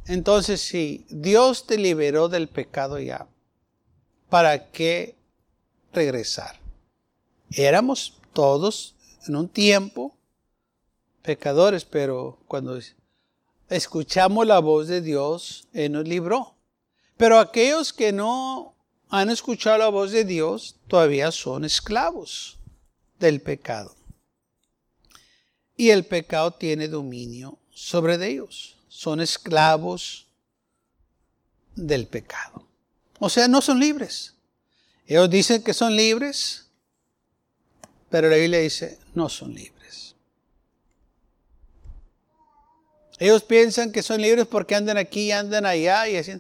Entonces, 0.06 0.62
si 0.62 1.06
Dios 1.10 1.68
te 1.68 1.78
liberó 1.78 2.30
del 2.30 2.48
pecado 2.48 3.00
ya, 3.00 3.28
¿para 4.30 4.72
qué 4.72 5.16
regresar? 5.94 6.60
Éramos 7.52 8.20
todos 8.34 8.96
en 9.28 9.36
un 9.36 9.50
tiempo 9.50 10.17
pecadores, 11.28 11.84
pero 11.84 12.40
cuando 12.48 12.80
escuchamos 13.68 14.48
la 14.48 14.60
voz 14.60 14.88
de 14.88 15.02
Dios, 15.02 15.68
Él 15.74 15.92
nos 15.92 16.08
libró. 16.08 16.56
Pero 17.18 17.38
aquellos 17.38 17.92
que 17.92 18.14
no 18.14 18.76
han 19.10 19.30
escuchado 19.30 19.78
la 19.78 19.90
voz 19.90 20.12
de 20.12 20.24
Dios 20.24 20.78
todavía 20.88 21.34
son 21.34 21.66
esclavos 21.66 22.58
del 23.20 23.42
pecado. 23.42 23.94
Y 25.76 25.90
el 25.90 26.06
pecado 26.06 26.52
tiene 26.52 26.88
dominio 26.88 27.60
sobre 27.72 28.16
ellos. 28.26 28.78
Son 28.88 29.20
esclavos 29.20 30.28
del 31.76 32.08
pecado. 32.08 32.66
O 33.20 33.28
sea, 33.28 33.50
no 33.50 33.62
son 33.62 33.82
libres. 33.82 34.34
Ellos 35.06 35.30
dicen 35.30 35.62
que 35.62 35.74
son 35.74 35.94
libres, 35.94 36.68
pero 38.10 38.30
la 38.30 38.38
Biblia 38.38 38.60
dice, 38.60 38.98
no 39.14 39.28
son 39.28 39.54
libres. 39.54 39.77
Ellos 43.20 43.44
piensan 43.44 43.92
que 43.92 44.04
son 44.04 44.22
libres 44.22 44.46
porque 44.46 44.76
andan 44.76 44.98
aquí 44.98 45.28
y 45.28 45.32
andan 45.32 45.66
allá 45.66 46.08
y 46.08 46.18
así. 46.18 46.34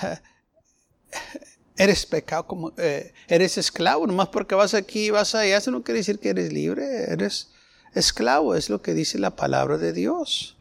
Eres 1.78 2.06
pecado 2.06 2.46
como 2.46 2.72
eh, 2.78 3.12
eres 3.28 3.58
esclavo, 3.58 4.06
nomás 4.06 4.28
porque 4.28 4.54
vas 4.54 4.72
aquí 4.72 5.06
y 5.06 5.10
vas 5.10 5.34
allá, 5.34 5.58
eso 5.58 5.70
no 5.70 5.82
quiere 5.82 5.98
decir 5.98 6.18
que 6.18 6.30
eres 6.30 6.50
libre, 6.50 7.12
eres 7.12 7.50
esclavo, 7.94 8.54
es 8.54 8.70
lo 8.70 8.80
que 8.80 8.94
dice 8.94 9.18
la 9.18 9.36
palabra 9.36 9.76
de 9.76 9.92
Dios. 9.92 10.56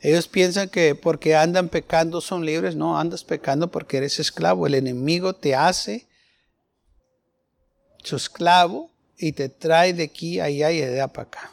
Ellos 0.00 0.26
piensan 0.26 0.68
que 0.68 0.96
porque 0.96 1.36
andan 1.36 1.68
pecando 1.68 2.20
son 2.20 2.44
libres, 2.44 2.74
no, 2.74 2.98
andas 2.98 3.22
pecando 3.22 3.70
porque 3.70 3.98
eres 3.98 4.18
esclavo, 4.18 4.66
el 4.66 4.74
enemigo 4.74 5.36
te 5.36 5.54
hace 5.54 6.08
su 8.02 8.16
esclavo 8.16 8.90
y 9.16 9.32
te 9.32 9.48
trae 9.48 9.92
de 9.92 10.02
aquí 10.02 10.40
allá 10.40 10.72
y 10.72 10.80
de 10.80 10.94
allá 10.94 11.08
para 11.08 11.28
acá. 11.28 11.52